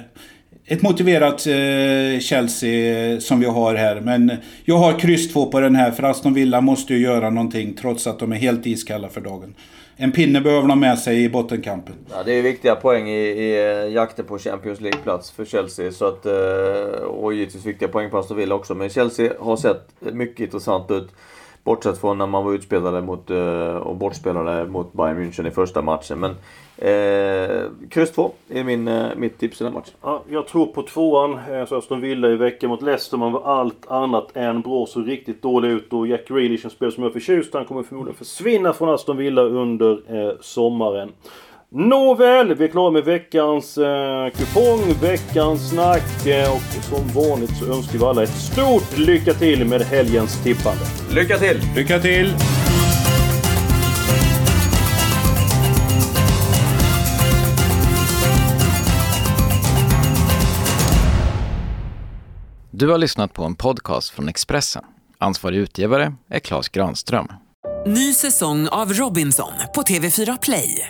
ett 0.70 0.82
motiverat 0.82 1.48
eh, 1.48 2.20
Chelsea 2.20 3.14
eh, 3.14 3.20
som 3.20 3.40
vi 3.40 3.46
har 3.46 3.76
här. 3.76 4.02
Men 4.02 4.32
jag 4.66 4.78
har 4.78 5.00
kryss 5.00 5.34
2 5.34 5.46
på 5.46 5.60
den 5.60 5.76
här 5.76 5.92
för 5.92 6.04
Aston 6.04 6.34
Villa 6.34 6.62
måste 6.62 6.94
ju 6.94 7.00
göra 7.00 7.30
någonting 7.30 7.74
trots 7.74 8.08
att 8.08 8.20
de 8.20 8.32
är 8.32 8.36
helt 8.36 8.66
iskalla 8.66 9.10
för 9.10 9.22
dagen. 9.22 9.56
En 10.00 10.12
pinne 10.12 10.42
behöver 10.42 10.68
de 10.68 10.80
med 10.80 11.00
sig 11.00 11.24
i 11.24 11.30
bottenkampen. 11.30 11.96
Ja, 12.12 12.24
det 12.26 12.34
är 12.34 12.42
viktiga 12.42 12.76
poäng 12.76 13.10
i, 13.10 13.20
i 13.20 13.58
eh, 13.58 13.94
jakten 13.94 14.26
på 14.26 14.40
Champions 14.40 14.82
League-plats 14.82 15.32
för 15.32 15.46
Chelsea. 15.46 15.92
Så 15.92 16.06
att, 16.06 16.26
eh, 16.26 17.04
och 17.04 17.34
givetvis 17.34 17.66
viktiga 17.66 17.90
poäng 17.90 18.10
på 18.10 18.18
Aston 18.18 18.38
Villa 18.38 18.56
också. 18.56 18.76
Men 18.76 18.90
Chelsea 18.90 19.34
har 19.40 19.58
sett 19.58 19.92
mycket 20.00 20.40
intressant 20.40 20.92
ut. 20.92 21.10
Bortsett 21.68 21.98
från 21.98 22.18
när 22.18 22.28
man 22.28 22.46
var 22.46 22.54
utspelade 22.54 23.02
mot, 23.02 23.30
eh, 23.30 23.76
och 23.76 23.96
bortspelade 23.96 24.66
mot 24.66 24.94
Bayern 24.94 25.18
München 25.18 25.48
i 25.48 25.52
första 25.52 25.82
matchen. 25.82 26.20
Men 26.20 26.32
eh, 26.78 27.62
kryss 27.90 28.12
2 28.12 28.32
är 28.50 28.64
min, 28.64 28.88
eh, 28.88 29.08
mitt 29.16 29.40
tips 29.40 29.62
i 29.62 29.64
den 29.64 29.74
matchen. 29.74 29.94
Ja, 30.02 30.24
jag 30.30 30.48
tror 30.48 30.66
på 30.66 30.84
tvåan. 30.84 31.40
Eh, 31.52 31.66
så 31.66 31.78
Aston 31.78 32.02
Villa 32.02 32.30
i 32.30 32.36
veckan 32.36 32.70
mot 32.70 32.82
Leicester. 32.82 33.18
Man 33.18 33.32
var 33.32 33.44
allt 33.44 33.88
annat 33.88 34.38
än 34.38 34.62
bra. 34.62 34.86
Så 34.86 35.02
riktigt 35.02 35.42
dålig 35.42 35.70
ut. 35.70 35.94
Och 35.94 36.08
Jack 36.08 36.28
Grealish, 36.28 36.66
en 36.66 36.72
spelare 36.72 36.96
som 36.96 37.04
jag 37.04 37.10
är 37.10 37.14
förtjust 37.14 37.54
Han 37.54 37.66
kommer 37.66 37.84
förmodligen 37.84 38.18
försvinna 38.18 38.74
från 38.74 38.90
Aston 38.90 39.18
Villa 39.18 39.42
under 39.42 39.92
eh, 39.92 40.32
sommaren. 40.42 41.12
Nåväl, 41.72 42.56
vi 42.56 42.64
är 42.64 42.68
klara 42.68 42.92
med 42.92 43.04
veckans 43.04 43.78
eh, 43.78 44.30
kupong, 44.30 44.94
veckans 45.02 45.70
snack. 45.70 46.28
Eh, 46.28 46.52
och 46.56 46.84
som 46.84 47.08
vanligt 47.08 47.58
så 47.58 47.74
önskar 47.74 48.00
vi 48.00 48.06
alla 48.06 48.24
ett 48.24 48.30
stort 48.30 48.98
lycka 48.98 49.34
till 49.34 49.66
med 49.66 49.82
helgens 49.82 50.44
tippande. 50.44 50.84
Lycka 51.16 51.38
till! 51.38 51.62
Lycka 51.76 52.00
till! 52.00 52.34
Du 62.72 62.88
har 62.88 62.98
lyssnat 62.98 63.34
på 63.34 63.44
en 63.44 63.56
podcast 63.56 64.10
från 64.10 64.30
Expressen. 64.30 64.84
Ansvarig 65.18 65.58
utgivare 65.58 66.14
är 66.30 66.40
Klas 66.40 66.70
Granström. 66.70 67.28
Ny 67.88 68.14
säsong 68.14 68.68
av 68.68 68.94
Robinson 68.94 69.52
på 69.76 69.82
TV4 69.82 70.38
Play. 70.42 70.90